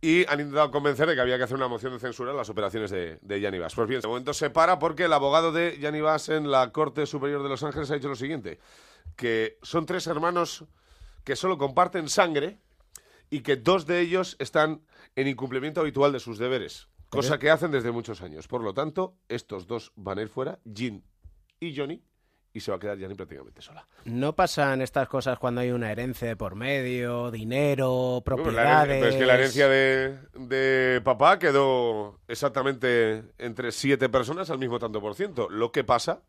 [0.00, 2.50] Y han intentado convencer de que había que hacer una moción de censura en las
[2.50, 3.74] operaciones de, de Gianni Bass.
[3.74, 7.42] Pues bien, de momento se para porque el abogado de Bass en la Corte Superior
[7.42, 8.58] de Los Ángeles ha dicho lo siguiente,
[9.16, 10.66] que son tres hermanos
[11.24, 12.58] que solo comparten sangre
[13.30, 14.82] y que dos de ellos están
[15.16, 18.46] en incumplimiento habitual de sus deberes, cosa que hacen desde muchos años.
[18.46, 21.02] Por lo tanto, estos dos van a ir fuera, Jin
[21.60, 22.02] y Johnny,
[22.56, 23.84] y se va a quedar Gianni prácticamente sola.
[24.04, 29.00] No pasan estas cosas cuando hay una herencia de por medio, dinero, Bueno, propiedades.
[29.00, 34.78] pero es que la herencia de, de papá quedó exactamente entre siete personas al mismo
[34.78, 35.48] tanto por ciento.
[35.50, 36.20] Lo que pasa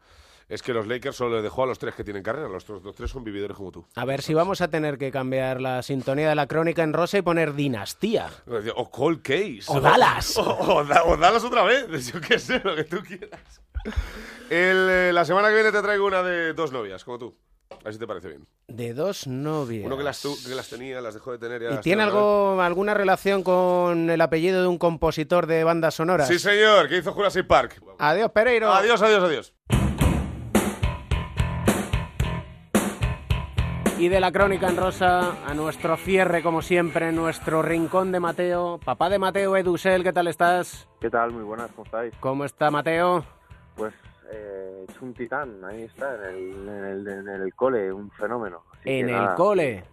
[0.48, 2.48] es que los Lakers solo le dejó a los tres que tienen carrera.
[2.48, 3.86] Los otros los tres son vividores como tú.
[3.96, 7.18] A ver si vamos a tener que cambiar la sintonía de la crónica en rosa
[7.18, 8.30] y poner dinastía.
[8.76, 9.64] O Cold Case.
[9.68, 10.38] O Dallas.
[10.38, 12.12] O, o o Dallas otra vez.
[12.14, 13.62] Yo qué sé, lo que tú quieras.
[14.50, 17.36] El, eh, la semana que viene te traigo una de dos novias, como tú.
[17.72, 18.48] A ver si te parece bien.
[18.68, 19.86] De dos novias.
[19.86, 22.62] Uno que las, tu- que las tenía, las dejó de tener y ¿Y tiene algo,
[22.62, 26.28] alguna relación con el apellido de un compositor de bandas sonoras?
[26.28, 27.82] Sí, señor, que hizo Jurassic Park.
[27.98, 28.72] Adiós, Pereiro.
[28.72, 29.54] Adiós, adiós, adiós.
[33.98, 38.78] Y de la crónica en rosa a nuestro cierre, como siempre, nuestro rincón de Mateo.
[38.84, 40.88] Papá de Mateo, Edusel, ¿qué tal estás?
[41.00, 41.32] ¿Qué tal?
[41.32, 42.14] Muy buenas, ¿cómo estáis?
[42.20, 43.24] ¿Cómo está Mateo?
[43.78, 43.94] Pues
[44.32, 48.64] eh, es un titán, ahí está, en el, en el, en el cole, un fenómeno.
[48.74, 49.36] Así En que el nada.
[49.36, 49.84] cole.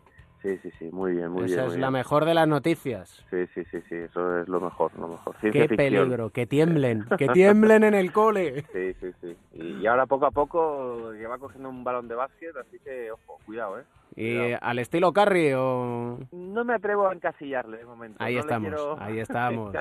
[0.43, 1.67] Sí, sí, sí, muy bien, muy Esa bien.
[1.67, 3.25] es muy la mejor de las noticias.
[3.31, 5.37] Sí, sí, sí, sí, eso es lo mejor, lo mejor.
[5.39, 5.77] Ciencia Qué ficción.
[5.77, 8.65] peligro, que tiemblen, que tiemblen en el cole.
[8.73, 9.37] Sí, sí, sí.
[9.55, 13.79] Y, ahora poco a poco lleva cogiendo un balón de básquet, así que, ojo, cuidado,
[13.81, 13.85] ¿eh?
[14.17, 14.59] ¿Y Cuidado.
[14.63, 16.19] al estilo Carry o...?
[16.33, 18.17] No me atrevo a encasillarle de momento.
[18.21, 19.75] Ahí no estamos, ahí estamos.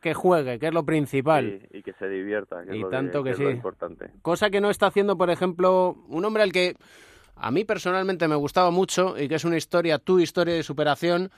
[0.00, 1.60] Que juegue, que es lo principal.
[1.62, 3.54] Sí, y que se divierta, que Y es lo tanto que es lo sí.
[3.54, 4.10] importante.
[4.20, 6.74] Cosa que no está haciendo, por ejemplo, un hombre al que
[7.42, 11.28] a mí personalmente me gustaba mucho y que es una historia, tu historia de superación,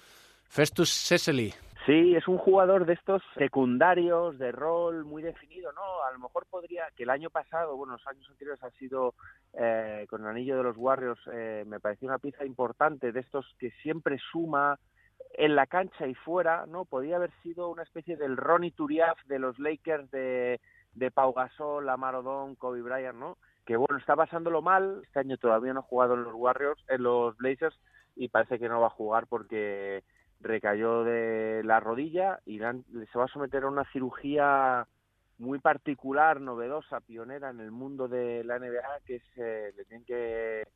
[0.44, 1.55] Festus Cecily.
[1.86, 6.02] Sí, es un jugador de estos secundarios, de rol muy definido, ¿no?
[6.07, 9.14] A lo mejor podría, que el año pasado, bueno, los años anteriores ha sido
[9.55, 13.46] eh, con el anillo de los Warriors, eh, me pareció una pieza importante de estos
[13.59, 14.78] que siempre suma
[15.32, 16.84] en la cancha y fuera, ¿no?
[16.84, 20.61] Podía haber sido una especie del Ronnie Turiaf de los Lakers de,
[20.92, 23.38] de Pau Gasol, Lamar Odom, Kobe Bryant, ¿no?
[23.64, 27.02] Que bueno, está pasándolo mal, este año todavía no ha jugado en los Warriors, en
[27.02, 27.78] los Blazers,
[28.14, 30.02] y parece que no va a jugar porque
[30.40, 34.86] recayó de la rodilla y se va a someter a una cirugía
[35.38, 40.04] muy particular, novedosa, pionera en el mundo de la NBA, que es eh, le tienen
[40.04, 40.68] que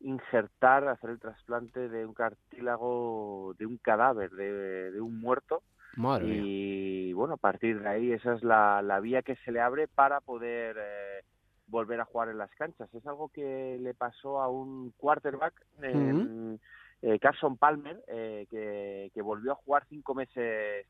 [0.00, 5.62] injertar, hacer el trasplante de un cartílago de un cadáver, de, de un muerto.
[5.96, 6.42] Madre mía.
[6.44, 9.88] y bueno, a partir de ahí esa es la, la vía que se le abre
[9.88, 11.20] para poder eh,
[11.66, 12.92] volver a jugar en las canchas.
[12.94, 19.52] Es algo que le pasó a un quarterback, eh, Carson Palmer, eh, que, que volvió
[19.52, 20.86] a jugar cinco meses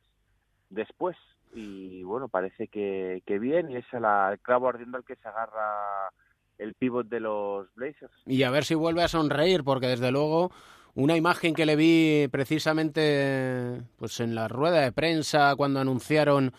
[0.70, 1.16] después.
[1.54, 5.28] Y bueno, parece que, que bien, y es la, el clavo ardiendo al que se
[5.28, 6.10] agarra
[6.58, 8.12] el pivot de los Blazers.
[8.26, 10.50] Y a ver si vuelve a sonreír, porque desde luego
[10.94, 16.52] una imagen que le vi precisamente pues en la rueda de prensa cuando anunciaron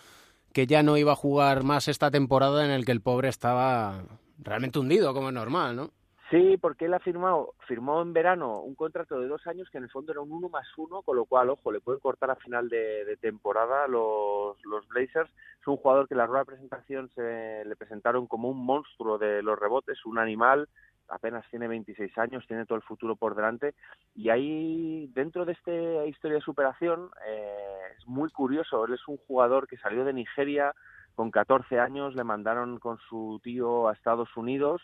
[0.55, 4.05] que ya no iba a jugar más esta temporada en el que el pobre estaba
[4.41, 5.89] realmente hundido, como es normal, ¿no?
[6.31, 9.83] Sí, porque él ha firmado, firmó en verano un contrato de dos años que en
[9.83, 12.37] el fondo era un uno más uno, con lo cual, ojo, le pueden cortar a
[12.37, 15.29] final de, temporada los, los Blazers.
[15.59, 19.17] Es un jugador que en la rueda de presentación se le presentaron como un monstruo
[19.17, 20.69] de los rebotes, un animal,
[21.09, 23.75] apenas tiene 26 años, tiene todo el futuro por delante.
[24.15, 28.85] Y ahí, dentro de esta historia de superación, eh, es muy curioso.
[28.85, 30.73] Él es un jugador que salió de Nigeria
[31.15, 34.81] con 14 años, le mandaron con su tío a Estados Unidos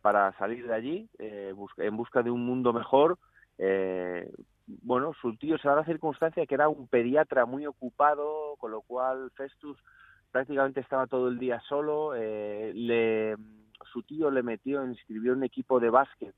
[0.00, 3.18] para salir de allí eh, en busca de un mundo mejor.
[3.58, 4.30] Eh,
[4.66, 8.80] bueno, su tío se da la circunstancia que era un pediatra muy ocupado, con lo
[8.82, 9.78] cual Festus
[10.30, 12.14] prácticamente estaba todo el día solo.
[12.14, 13.36] Eh, le,
[13.92, 16.34] su tío le metió, inscribió un equipo de básquet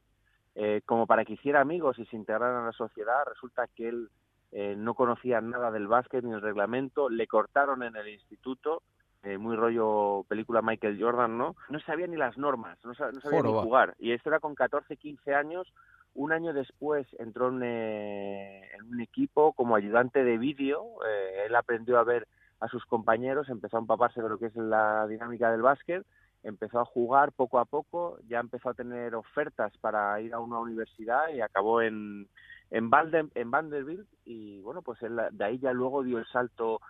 [0.54, 3.24] eh, como para que hiciera amigos y se integrara en la sociedad.
[3.26, 4.08] Resulta que él
[4.52, 8.82] eh, no conocía nada del básquet ni el reglamento, le cortaron en el instituto
[9.22, 11.56] eh, muy rollo película Michael Jordan, ¿no?
[11.68, 13.94] No sabía ni las normas, no, sa- no sabía ni jugar.
[13.98, 15.72] Y esto era con 14, 15 años.
[16.14, 20.82] Un año después entró en, eh, en un equipo como ayudante de vídeo.
[21.06, 22.26] Eh, él aprendió a ver
[22.60, 26.06] a sus compañeros, empezó a empaparse de lo que es la dinámica del básquet,
[26.46, 30.60] empezó a jugar poco a poco, ya empezó a tener ofertas para ir a una
[30.60, 32.28] universidad y acabó en,
[32.70, 36.80] en, Valde- en Vanderbilt y bueno, pues él de ahí ya luego dio el salto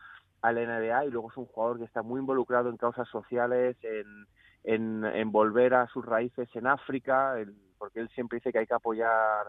[0.43, 4.27] al NBA y luego es un jugador que está muy involucrado en causas sociales, en,
[5.05, 7.35] en, volver a sus raíces en África,
[7.79, 9.47] porque él siempre dice que hay que apoyar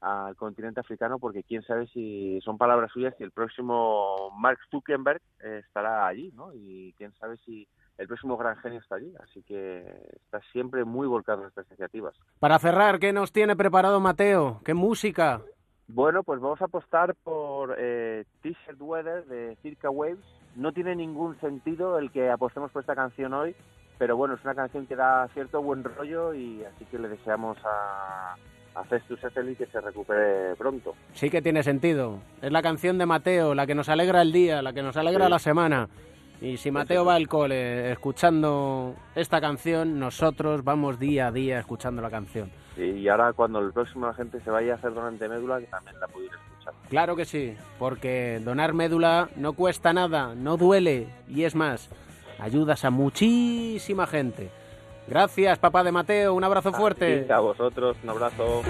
[0.00, 5.20] al continente africano porque quién sabe si son palabras suyas si el próximo Mark Zuckerberg
[5.38, 6.54] estará allí, ¿no?
[6.54, 7.68] Y quién sabe si
[8.00, 9.80] el próximo gran genio está allí, así que
[10.24, 12.14] está siempre muy volcado en estas iniciativas.
[12.38, 14.60] Para cerrar, ¿qué nos tiene preparado Mateo?
[14.64, 15.42] ¿Qué música?
[15.86, 20.24] Bueno, pues vamos a apostar por eh, T-shirt Weather de Circa Waves.
[20.56, 23.54] No tiene ningún sentido el que apostemos por esta canción hoy,
[23.98, 27.58] pero bueno, es una canción que da cierto buen rollo y así que le deseamos
[27.64, 28.34] a,
[28.76, 30.94] a Festus Efeli que se recupere pronto.
[31.12, 32.20] Sí que tiene sentido.
[32.40, 35.26] Es la canción de Mateo, la que nos alegra el día, la que nos alegra
[35.26, 35.30] Sí.
[35.30, 35.88] la semana.
[36.40, 42.00] Y si Mateo va al cole escuchando esta canción, nosotros vamos día a día escuchando
[42.00, 42.50] la canción.
[42.78, 46.00] Y ahora cuando el próximo la gente se vaya a hacer donante médula, que también
[46.00, 46.72] la pudiera escuchar.
[46.88, 51.90] Claro que sí, porque donar médula no cuesta nada, no duele y es más,
[52.38, 54.50] ayudas a muchísima gente.
[55.06, 57.26] Gracias, papá de Mateo, un abrazo fuerte.
[57.28, 58.62] Y a vosotros, un abrazo.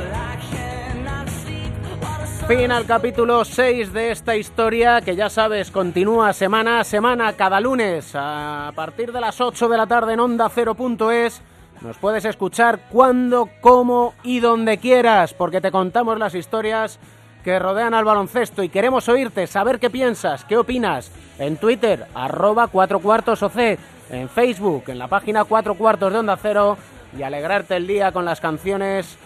[2.51, 7.61] Fin al capítulo 6 de esta historia que ya sabes continúa semana a semana cada
[7.61, 11.43] lunes a partir de las 8 de la tarde en onda 0.es.
[11.81, 16.99] Nos puedes escuchar cuando, cómo y donde quieras porque te contamos las historias
[17.45, 22.67] que rodean al baloncesto y queremos oírte, saber qué piensas, qué opinas en Twitter, arroba
[22.67, 23.79] 4 cuartos OC,
[24.11, 26.77] en Facebook, en la página 4 cuartos de Onda Cero
[27.17, 29.17] y alegrarte el día con las canciones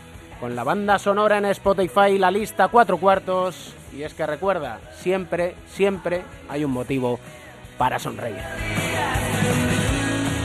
[0.40, 3.74] con la banda sonora en Spotify, la lista cuatro cuartos.
[3.96, 7.18] Y es que recuerda, siempre, siempre hay un motivo
[7.78, 8.42] para sonreír.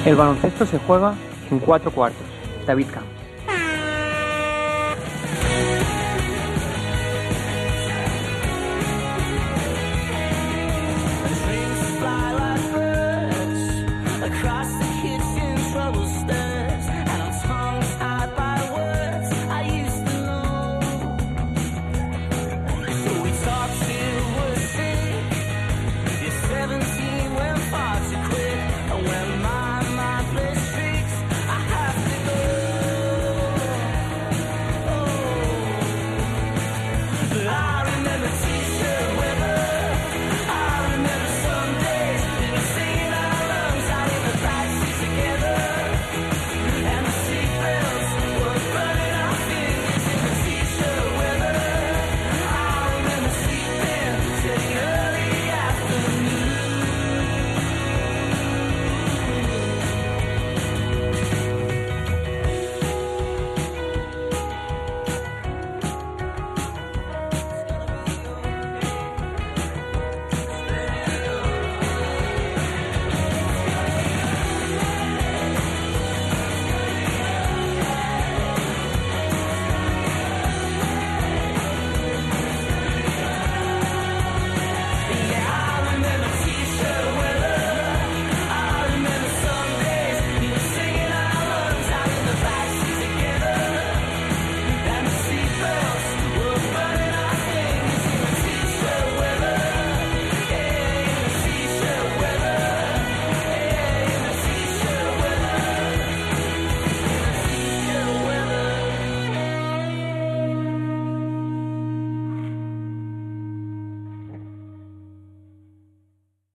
[0.05, 1.13] El baloncesto se juega
[1.51, 2.25] en cuatro cuartos.
[2.65, 3.08] David Camp.